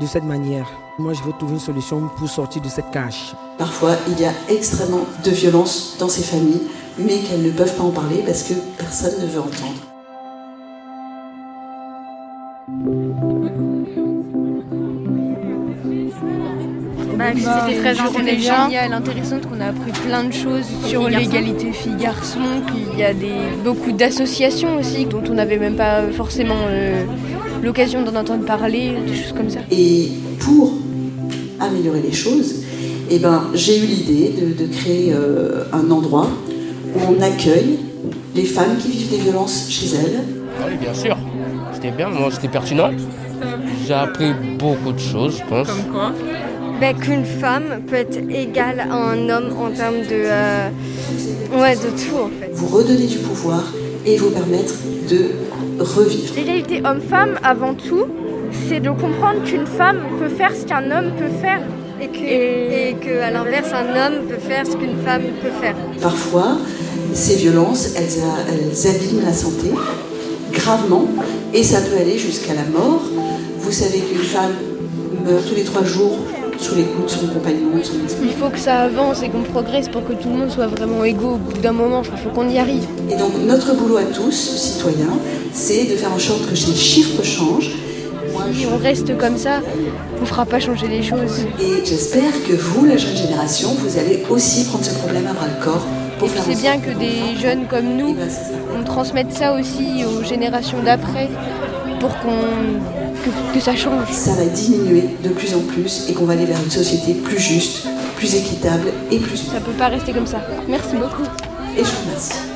de 0.00 0.06
cette 0.06 0.24
manière. 0.24 0.68
Moi, 0.98 1.14
je 1.14 1.22
veux 1.22 1.32
trouver 1.38 1.54
une 1.54 1.60
solution 1.60 2.10
pour 2.18 2.28
sortir 2.28 2.62
de 2.62 2.68
cette 2.68 2.90
cache. 2.90 3.34
Parfois, 3.58 3.92
il 4.08 4.20
y 4.20 4.24
a 4.24 4.32
extrêmement 4.48 5.06
de 5.24 5.30
violence 5.30 5.96
dans 5.98 6.08
ces 6.08 6.22
familles, 6.22 6.62
mais 6.98 7.18
qu'elles 7.20 7.42
ne 7.42 7.50
peuvent 7.50 7.74
pas 7.74 7.84
en 7.84 7.90
parler 7.90 8.22
parce 8.26 8.42
que 8.42 8.54
personne 8.76 9.14
ne 9.20 9.26
veut 9.26 9.40
entendre. 9.40 9.91
C'était 17.34 17.78
très 17.80 17.98
intéressant. 17.98 18.64
génial, 18.68 18.92
intéressante, 18.92 19.48
qu'on 19.48 19.60
a 19.60 19.66
appris 19.66 19.90
plein 20.06 20.24
de 20.24 20.32
choses 20.32 20.64
sur 20.86 21.08
l'égalité 21.08 21.72
filles-garçons, 21.72 22.62
qu'il 22.68 22.98
y 22.98 23.02
a 23.02 23.14
des, 23.14 23.32
beaucoup 23.64 23.92
d'associations 23.92 24.76
aussi 24.76 25.06
dont 25.06 25.22
on 25.28 25.34
n'avait 25.34 25.58
même 25.58 25.76
pas 25.76 26.02
forcément 26.12 26.66
euh, 26.68 27.04
l'occasion 27.62 28.02
d'en 28.02 28.14
entendre 28.14 28.44
parler, 28.44 28.92
des 29.06 29.14
choses 29.14 29.32
comme 29.32 29.50
ça. 29.50 29.60
Et 29.70 30.10
pour 30.38 30.74
améliorer 31.58 32.02
les 32.02 32.12
choses, 32.12 32.62
eh 33.10 33.18
ben, 33.18 33.44
j'ai 33.54 33.78
eu 33.78 33.86
l'idée 33.86 34.34
de, 34.56 34.66
créer 34.66 35.12
euh, 35.12 35.64
un 35.72 35.90
endroit 35.90 36.28
où 36.94 36.98
on 37.08 37.22
accueille 37.22 37.78
les 38.36 38.44
femmes 38.44 38.76
qui 38.80 38.88
vivent 38.88 39.10
des 39.10 39.18
violences 39.18 39.68
chez 39.68 39.96
elles. 39.96 40.20
Oui, 40.64 40.76
bien 40.80 40.94
sûr. 40.94 41.16
C'était 41.82 41.96
bien, 41.96 42.10
moi 42.10 42.28
c'était 42.30 42.46
pertinent. 42.46 42.90
J'ai 43.84 43.92
appris 43.92 44.32
beaucoup 44.56 44.92
de 44.92 45.00
choses, 45.00 45.38
je 45.38 45.48
pense. 45.48 45.66
Comme 45.66 45.92
quoi 45.92 46.12
ben, 46.80 46.96
Qu'une 46.96 47.24
femme 47.24 47.82
peut 47.88 47.96
être 47.96 48.18
égale 48.30 48.86
à 48.88 48.94
un 48.94 49.28
homme 49.28 49.52
en 49.60 49.68
termes 49.72 50.02
de, 50.02 50.12
euh, 50.12 50.68
ouais, 51.60 51.74
de 51.74 51.90
tout 51.90 52.18
en 52.18 52.28
fait. 52.28 52.52
Vous 52.52 52.68
redonner 52.68 53.08
du 53.08 53.18
pouvoir 53.18 53.64
et 54.06 54.16
vous 54.16 54.30
permettre 54.30 54.74
de 55.10 55.30
revivre. 55.80 56.32
L'égalité 56.36 56.82
homme-femme 56.84 57.40
avant 57.42 57.74
tout, 57.74 58.06
c'est 58.68 58.78
de 58.78 58.90
comprendre 58.90 59.42
qu'une 59.44 59.66
femme 59.66 59.98
peut 60.20 60.28
faire 60.28 60.54
ce 60.54 60.64
qu'un 60.64 60.88
homme 60.88 61.10
peut 61.18 61.34
faire. 61.40 61.62
Et 62.00 62.06
que, 62.06 62.22
et... 62.24 62.94
que 62.94 63.22
à 63.22 63.32
l'inverse, 63.32 63.70
un 63.72 63.88
homme 63.90 64.26
peut 64.28 64.38
faire 64.38 64.64
ce 64.64 64.76
qu'une 64.76 65.02
femme 65.04 65.22
peut 65.42 65.50
faire. 65.60 65.74
Parfois, 66.00 66.58
ces 67.12 67.34
violences, 67.34 67.96
elles, 67.96 68.22
elles 68.52 68.86
abîment 68.88 69.24
la 69.24 69.32
santé 69.32 69.72
gravement 70.52 71.06
et 71.52 71.62
ça 71.62 71.80
peut 71.80 71.96
aller 71.96 72.18
jusqu'à 72.18 72.54
la 72.54 72.64
mort. 72.64 73.02
Vous 73.58 73.72
savez 73.72 73.98
qu'une 73.98 74.18
femme 74.18 74.52
meurt 75.24 75.48
tous 75.48 75.54
les 75.54 75.64
trois 75.64 75.84
jours 75.84 76.18
sous 76.58 76.74
les 76.74 76.84
coups 76.84 77.12
de 77.12 77.20
son 77.20 77.26
compagnon. 77.28 77.70
Il 78.22 78.32
faut 78.32 78.48
que 78.48 78.58
ça 78.58 78.80
avance 78.80 79.22
et 79.22 79.28
qu'on 79.28 79.42
progresse 79.42 79.88
pour 79.88 80.06
que 80.06 80.12
tout 80.12 80.28
le 80.28 80.36
monde 80.36 80.50
soit 80.50 80.68
vraiment 80.68 81.04
égaux 81.04 81.34
au 81.34 81.36
bout 81.36 81.58
d'un 81.58 81.72
moment. 81.72 82.02
Il 82.04 82.18
faut 82.18 82.30
qu'on 82.30 82.48
y 82.48 82.58
arrive. 82.58 82.84
Et 83.10 83.16
donc 83.16 83.32
notre 83.46 83.74
boulot 83.74 83.96
à 83.96 84.04
tous, 84.04 84.32
citoyens, 84.32 85.18
c'est 85.52 85.84
de 85.84 85.96
faire 85.96 86.12
en 86.12 86.18
sorte 86.18 86.48
que 86.48 86.56
ces 86.56 86.74
chiffres 86.74 87.22
changent. 87.22 87.72
si 88.54 88.66
on 88.66 88.76
reste 88.76 89.16
comme 89.18 89.36
ça, 89.36 89.60
on 90.18 90.20
ne 90.20 90.26
fera 90.26 90.46
pas 90.46 90.60
changer 90.60 90.86
les 90.88 91.02
choses. 91.02 91.46
Et 91.60 91.84
j'espère 91.84 92.32
que 92.46 92.52
vous, 92.52 92.84
la 92.84 92.96
jeune 92.96 93.16
génération, 93.16 93.70
vous 93.78 93.98
allez 93.98 94.22
aussi 94.30 94.64
prendre 94.64 94.84
ce 94.84 94.94
problème 94.94 95.26
à 95.26 95.32
bras 95.32 95.46
le 95.46 95.64
corps 95.64 95.86
pour 96.22 96.30
faire. 96.30 96.44
C'est 96.44 96.60
bien 96.60 96.78
que 96.78 96.90
des 96.90 97.40
jeunes 97.40 97.66
comme 97.66 97.96
nous, 97.96 98.14
ben, 98.14 98.28
on 98.78 98.84
transmette 98.84 99.32
ça 99.32 99.52
aussi 99.54 100.04
aux 100.04 100.22
générations 100.22 100.82
d'après 100.82 101.28
pour 102.00 102.16
qu'on 102.20 103.52
que, 103.52 103.60
ça 103.60 103.76
change. 103.76 104.10
Ça 104.10 104.32
va 104.32 104.44
diminuer 104.46 105.04
de 105.22 105.28
plus 105.28 105.54
en 105.54 105.60
plus 105.60 106.08
et 106.08 106.14
qu'on 106.14 106.24
va 106.24 106.32
aller 106.32 106.46
vers 106.46 106.60
une 106.62 106.70
société 106.70 107.14
plus 107.14 107.38
juste, 107.38 107.86
plus 108.16 108.34
équitable 108.34 108.88
et 109.10 109.18
plus. 109.18 109.36
Ça 109.36 109.60
peut 109.60 109.72
pas 109.72 109.88
rester 109.88 110.12
comme 110.12 110.26
ça. 110.26 110.40
Merci 110.68 110.96
beaucoup. 110.96 111.28
Et 111.76 111.84
je 111.84 111.90
vous 111.90 112.08
remercie. 112.08 112.51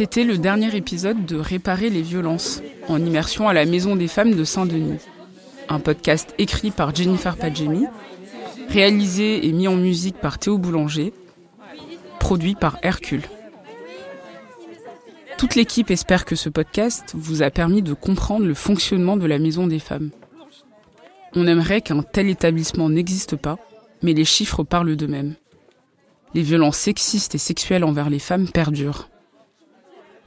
C'était 0.00 0.24
le 0.24 0.38
dernier 0.38 0.74
épisode 0.74 1.26
de 1.26 1.36
Réparer 1.36 1.90
les 1.90 2.00
violences, 2.00 2.62
en 2.88 3.04
immersion 3.04 3.50
à 3.50 3.52
la 3.52 3.66
Maison 3.66 3.96
des 3.96 4.08
femmes 4.08 4.34
de 4.34 4.44
Saint-Denis. 4.44 4.98
Un 5.68 5.78
podcast 5.78 6.34
écrit 6.38 6.70
par 6.70 6.94
Jennifer 6.94 7.36
Padjemi, 7.36 7.84
réalisé 8.70 9.46
et 9.46 9.52
mis 9.52 9.68
en 9.68 9.76
musique 9.76 10.16
par 10.16 10.38
Théo 10.38 10.56
Boulanger, 10.56 11.12
produit 12.18 12.54
par 12.54 12.78
Hercule. 12.82 13.24
Toute 15.36 15.54
l'équipe 15.54 15.90
espère 15.90 16.24
que 16.24 16.34
ce 16.34 16.48
podcast 16.48 17.12
vous 17.14 17.42
a 17.42 17.50
permis 17.50 17.82
de 17.82 17.92
comprendre 17.92 18.46
le 18.46 18.54
fonctionnement 18.54 19.18
de 19.18 19.26
la 19.26 19.38
Maison 19.38 19.66
des 19.66 19.80
femmes. 19.80 20.12
On 21.34 21.46
aimerait 21.46 21.82
qu'un 21.82 22.00
tel 22.00 22.30
établissement 22.30 22.88
n'existe 22.88 23.36
pas 23.36 23.58
mais 24.00 24.14
les 24.14 24.24
chiffres 24.24 24.62
parlent 24.62 24.96
d'eux-mêmes. 24.96 25.34
Les 26.32 26.40
violences 26.40 26.78
sexistes 26.78 27.34
et 27.34 27.38
sexuelles 27.38 27.84
envers 27.84 28.08
les 28.08 28.18
femmes 28.18 28.48
perdurent. 28.48 29.09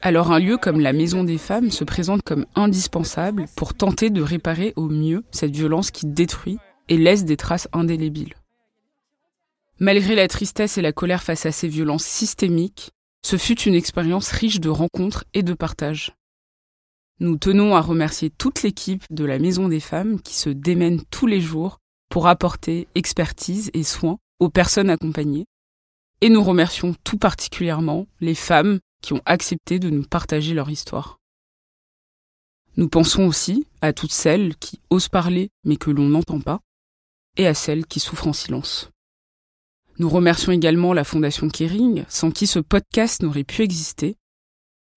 Alors 0.06 0.34
un 0.34 0.40
lieu 0.40 0.58
comme 0.58 0.82
la 0.82 0.92
Maison 0.92 1.24
des 1.24 1.38
Femmes 1.38 1.72
se 1.72 1.86
présente 1.86 2.24
comme 2.24 2.46
indispensable 2.56 3.46
pour 3.56 3.74
tenter 3.74 4.10
de 4.10 4.22
réparer 4.22 4.74
au 4.76 4.90
mieux 4.90 5.24
cette 5.32 5.56
violence 5.56 5.92
qui 5.92 6.06
détruit 6.06 6.58
et 6.90 6.98
laisse 6.98 7.24
des 7.24 7.38
traces 7.38 7.70
indélébiles. 7.72 8.34
Malgré 9.80 10.16
la 10.16 10.28
tristesse 10.28 10.78
et 10.78 10.82
la 10.82 10.92
colère 10.92 11.24
face 11.24 11.46
à 11.46 11.54
ces 11.54 11.70
violences 11.70 12.04
systémiques, 12.04 12.92
ce 13.26 13.38
fut 13.38 13.62
une 13.62 13.76
expérience 13.76 14.30
riche 14.32 14.60
de 14.60 14.68
rencontres 14.68 15.24
et 15.34 15.42
de 15.42 15.54
partages. 15.54 16.12
Nous 17.22 17.38
tenons 17.38 17.74
à 17.74 17.80
remercier 17.80 18.30
toute 18.30 18.62
l'équipe 18.62 19.06
de 19.10 19.24
la 19.24 19.40
Maison 19.40 19.70
des 19.70 19.80
Femmes 19.80 20.20
qui 20.20 20.36
se 20.36 20.50
démène 20.50 21.02
tous 21.12 21.28
les 21.28 21.40
jours 21.40 21.80
pour 22.10 22.28
apporter 22.28 22.90
expertise 22.96 23.72
et 23.74 23.84
soins 23.84 24.18
aux 24.40 24.50
personnes 24.50 24.90
accompagnées. 24.90 25.46
Et 26.20 26.28
nous 26.28 26.44
remercions 26.44 26.94
tout 27.06 27.18
particulièrement 27.18 28.06
les 28.20 28.36
femmes 28.36 28.80
qui 29.04 29.14
ont 29.14 29.22
accepté 29.26 29.78
de 29.78 29.92
nous 29.92 30.04
partager 30.04 30.56
leur 30.56 30.72
histoire. 30.72 31.20
Nous 32.78 32.90
pensons 32.90 33.26
aussi 33.26 33.68
à 33.82 33.94
toutes 33.94 34.14
celles 34.14 34.56
qui 34.56 34.80
osent 34.90 35.10
parler 35.10 35.52
mais 35.64 35.76
que 35.76 35.92
l'on 35.92 36.08
n'entend 36.10 36.40
pas, 36.40 36.62
et 37.38 37.46
à 37.46 37.54
celles 37.54 37.86
qui 37.86 38.00
souffrent 38.00 38.28
en 38.28 38.34
silence. 38.34 38.90
Nous 40.00 40.10
remercions 40.10 40.52
également 40.52 40.94
la 40.94 41.04
Fondation 41.04 41.50
Kering, 41.50 42.06
sans 42.08 42.32
qui 42.32 42.48
ce 42.48 42.58
podcast 42.58 43.22
n'aurait 43.22 43.44
pu 43.44 43.62
exister, 43.62 44.16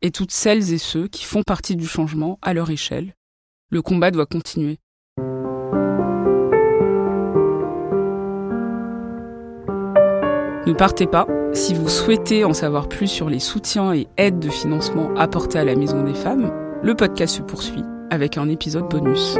et 0.00 0.10
toutes 0.10 0.32
celles 0.32 0.72
et 0.72 0.78
ceux 0.78 1.08
qui 1.08 1.24
font 1.24 1.42
partie 1.42 1.76
du 1.76 1.86
changement 1.86 2.38
à 2.40 2.54
leur 2.54 2.70
échelle. 2.70 3.14
Le 3.70 3.82
combat 3.82 4.10
doit 4.10 4.26
continuer. 4.26 4.78
Ne 10.66 10.72
partez 10.72 11.06
pas. 11.06 11.26
Si 11.52 11.74
vous 11.74 11.88
souhaitez 11.88 12.44
en 12.44 12.52
savoir 12.52 12.88
plus 12.88 13.08
sur 13.08 13.30
les 13.30 13.40
soutiens 13.40 13.94
et 13.94 14.06
aides 14.16 14.38
de 14.38 14.50
financement 14.50 15.14
apportés 15.16 15.58
à 15.58 15.64
la 15.64 15.74
Maison 15.74 16.02
des 16.02 16.14
Femmes, 16.14 16.52
le 16.82 16.94
podcast 16.94 17.36
se 17.36 17.42
poursuit 17.42 17.84
avec 18.10 18.36
un 18.36 18.48
épisode 18.48 18.88
bonus. 18.88 19.38